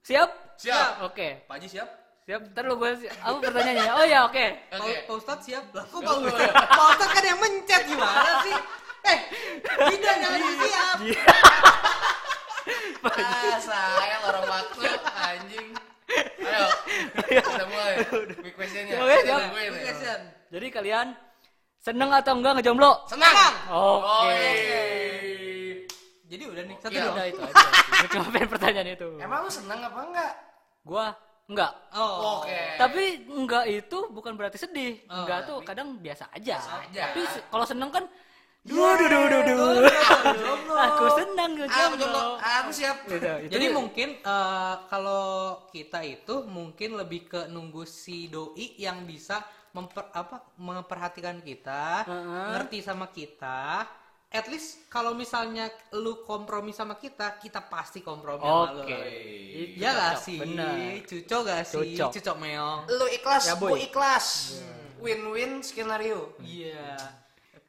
Siap? 0.00 0.30
siap 0.54 0.90
Oke. 1.02 1.42
Pak 1.44 1.56
Haji 1.58 1.68
siap 1.70 1.88
Siap. 2.24 2.40
Ntar 2.56 2.64
lu 2.64 2.80
gue 2.80 2.90
apa 3.04 3.36
pertanyaannya? 3.36 3.92
Oh 3.92 4.04
ya, 4.04 4.24
oke. 4.24 4.44
Pak 4.72 4.80
oke 4.80 4.96
Pak 5.04 5.14
Ustadz 5.14 5.44
siap? 5.44 5.64
Lah 5.76 5.84
kok 5.84 6.00
Pak 6.00 6.14
Ustadz? 6.24 6.56
Pak 6.56 6.86
Ustadz 6.96 7.12
kan 7.12 7.24
yang 7.24 7.36
mencet 7.36 7.82
gimana 7.84 8.30
sih? 8.40 8.56
Eh, 9.04 9.18
tidak 9.92 10.14
jangan 10.16 10.40
siap. 10.58 10.96
ah 13.04 13.60
saya 13.60 14.16
lorong 14.24 14.48
waktu 14.48 14.80
anjing 15.12 15.68
ayo 16.40 16.66
kita 17.20 17.64
mulai 17.68 18.00
quick 18.40 18.56
questionnya 18.56 18.96
Oke, 18.96 19.12
Kita 19.12 19.24
siap. 19.28 19.40
tungguin 19.44 19.68
ya. 19.68 19.80
Question. 19.84 20.20
Jadi 20.48 20.66
kalian 20.72 21.06
seneng 21.76 22.08
atau 22.08 22.32
enggak 22.32 22.52
ngejomblo? 22.56 22.90
senang 23.04 23.34
Oke. 23.68 24.32
Oi. 24.32 25.84
Jadi 26.24 26.44
udah 26.48 26.62
nih, 26.64 26.76
satu 26.80 26.96
Iya. 26.96 27.04
dong. 27.04 27.14
Udah 27.14 27.26
itu 27.28 27.40
aja. 27.44 27.62
Gue 27.94 28.08
cuma 28.10 28.26
pengen 28.32 28.48
pertanyaan 28.48 28.88
itu. 28.90 29.08
emang 29.20 29.38
lu 29.44 29.50
seneng 29.52 29.80
apa 29.84 30.00
enggak 30.00 30.32
Gua 30.84 31.06
enggak. 31.44 31.72
Oh. 31.92 32.40
oke 32.40 32.60
Tapi 32.80 33.28
enggak 33.28 33.64
itu 33.68 33.98
bukan 34.10 34.32
berarti 34.34 34.56
sedih. 34.56 35.04
Oh, 35.08 35.24
enggak 35.24 35.44
tuh 35.44 35.56
kadang 35.60 35.98
biasa 36.00 36.28
aja. 36.32 36.56
aja. 36.84 37.12
Tapi 37.12 37.20
kalau 37.52 37.66
seneng 37.68 37.90
kan 37.92 38.04
duh 38.64 38.96
duh 38.96 39.08
duh 39.12 39.24
duh 39.28 39.42
duh. 39.44 39.84
Aku 40.88 41.04
senang 41.20 41.52
ngejomblo. 41.52 42.00
jomblo 42.00 42.22
aku 42.40 42.70
siap 42.72 43.04
Gitu, 43.04 43.20
itu 43.44 43.52
Jadi 43.52 43.66
dia. 43.68 43.76
mungkin 43.76 44.08
eh, 44.24 44.74
kalau 44.88 45.24
kita 45.68 46.00
itu 46.00 46.48
mungkin 46.48 46.96
lebih 46.96 47.28
ke 47.28 47.40
nunggu 47.52 47.84
si 47.84 48.32
doi 48.32 48.72
yang 48.80 49.04
bisa 49.04 49.44
memper, 49.74 50.06
apa 50.14 50.54
memperhatikan 50.56 51.42
kita, 51.42 52.06
Heeh. 52.08 52.46
ngerti 52.56 52.78
sama 52.80 53.10
kita. 53.10 53.84
At 54.34 54.50
least 54.50 54.90
kalau 54.90 55.14
misalnya 55.14 55.70
lu 55.94 56.26
kompromi 56.26 56.74
sama 56.74 56.98
kita, 56.98 57.38
kita 57.38 57.70
pasti 57.70 58.02
kompromi 58.02 58.42
sama 58.42 58.74
lu. 58.74 58.82
Oke. 58.82 58.98
Itu 59.54 59.78
Ya 59.78 59.94
gak 59.94 60.18
cocok, 60.18 60.24
sih? 60.26 60.38
Benar. 60.42 60.74
Cucok 61.06 61.40
gak 61.46 61.62
sih? 61.62 61.78
Cucok. 61.94 62.10
Cucok 62.18 62.36
meong. 62.42 62.80
lu 62.90 63.06
ikhlas 63.08 63.44
Ya, 63.46 63.54
boy. 63.54 63.78
ikhlas 63.78 64.26
win-win 64.98 65.62
skenario 65.62 66.34
Iya. 66.42 66.98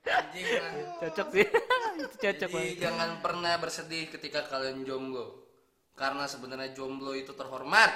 Anjing 0.05 0.45
lah. 0.57 0.73
cocok 1.01 1.27
sih 1.33 1.45
itu 1.97 2.15
cocok 2.17 2.49
Jadi 2.49 2.53
banget 2.53 2.77
jangan 2.81 3.09
pernah 3.21 3.53
bersedih 3.57 4.05
ketika 4.09 4.45
kalian 4.45 4.81
jomblo. 4.81 5.45
Karena 5.93 6.25
sebenarnya 6.25 6.73
jomblo 6.73 7.13
itu 7.13 7.33
terhormat 7.33 7.93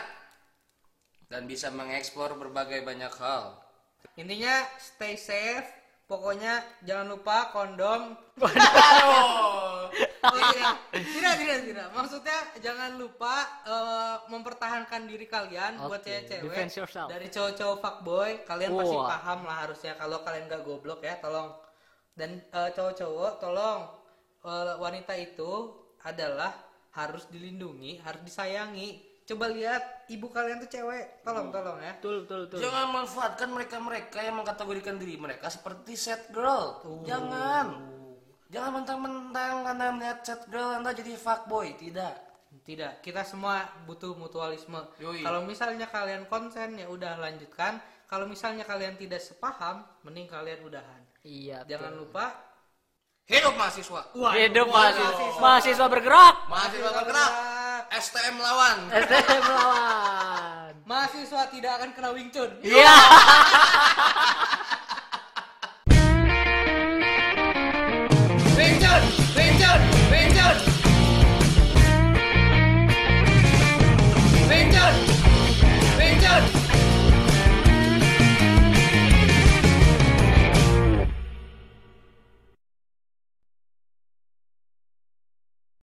dan 1.25 1.45
bisa 1.45 1.69
mengeksplor 1.69 2.37
berbagai 2.37 2.81
banyak 2.81 3.13
hal. 3.17 3.57
Intinya 4.13 4.61
stay 4.77 5.17
safe. 5.17 5.69
Pokoknya 6.09 6.65
jangan 6.81 7.13
lupa 7.13 7.53
kondom. 7.53 8.17
Aduh. 8.41 9.93
tidak, 10.41 10.73
tidak, 10.89 11.33
tidak, 11.37 11.59
tidak. 11.69 11.87
Maksudnya 11.93 12.39
jangan 12.65 12.97
lupa 12.97 13.45
eh, 13.61 14.17
mempertahankan 14.33 15.05
diri 15.05 15.29
kalian 15.29 15.77
buat 15.77 16.01
Oke, 16.01 16.25
cewek-cewek 16.25 17.05
dari 17.13 17.29
cowok-cowok 17.29 17.77
fuckboy. 17.77 18.41
Kalian 18.41 18.73
pasti 18.73 18.97
Wah. 18.97 19.09
paham 19.13 19.39
lah 19.45 19.57
harusnya 19.69 19.93
kalau 20.01 20.17
kalian 20.25 20.49
gak 20.49 20.65
goblok 20.65 21.05
ya, 21.05 21.21
tolong. 21.21 21.53
Dan 22.17 22.41
eh, 22.41 22.69
cowok-cowok, 22.73 23.31
tolong 23.37 23.81
eh, 24.49 24.75
wanita 24.81 25.13
itu 25.13 25.77
adalah 26.01 26.57
harus 26.97 27.29
dilindungi, 27.29 28.01
harus 28.01 28.25
disayangi. 28.25 29.08
Coba 29.29 29.45
lihat 29.53 30.09
ibu 30.09 30.25
kalian 30.25 30.57
tuh 30.57 30.73
cewek, 30.73 31.21
tolong, 31.21 31.53
tolong 31.53 31.77
ya. 31.77 31.93
betul 32.01 32.25
betul 32.25 32.49
betul 32.49 32.65
Jangan 32.65 32.89
manfaatkan 32.89 33.49
mereka-mereka 33.53 34.25
yang 34.25 34.41
mengkategorikan 34.41 34.97
diri 34.97 35.21
mereka 35.21 35.53
seperti 35.53 35.93
set 35.93 36.33
girl. 36.33 36.81
Jangan. 37.05 37.77
Jangan 38.49 38.81
mentang-mentang 38.81 39.61
karena 39.69 39.85
melihat 39.93 40.25
set 40.25 40.41
girl 40.49 40.73
anda 40.73 40.89
jadi 40.97 41.13
fuckboy. 41.13 41.77
Tidak. 41.77 42.25
Tidak, 42.65 43.05
kita 43.05 43.21
semua 43.21 43.69
butuh 43.85 44.17
mutualisme. 44.17 44.81
Kalau 44.97 45.45
misalnya 45.45 45.85
kalian 45.85 46.25
konsen 46.25 46.81
ya 46.81 46.89
udah 46.89 47.21
lanjutkan. 47.21 47.77
Kalau 48.09 48.25
misalnya 48.25 48.65
kalian 48.65 48.97
tidak 48.97 49.21
sepaham, 49.21 49.85
mending 50.01 50.25
kalian 50.25 50.65
udahan. 50.65 51.05
iya 51.21 51.61
Jangan 51.69 51.93
betul. 51.93 52.01
lupa 52.09 52.48
Hidup 53.29 53.53
mahasiswa. 53.53 54.01
hidup 54.33 54.67
mahasiswa 54.73 55.37
mahasiswa 55.37 55.85
bergerak 55.85 56.35
Mahasiswa 56.49 56.89
bergerak. 56.97 57.31
STM 57.89 58.35
lawan. 58.41 58.77
STM 59.05 59.41
melawan 59.45 60.71
Mahasiswa 60.89 61.41
tidak 61.53 61.71
akan 61.77 61.89
kena 61.93 62.09
Wing 62.17 62.33
Chun. 62.33 62.49
iya 62.65 62.89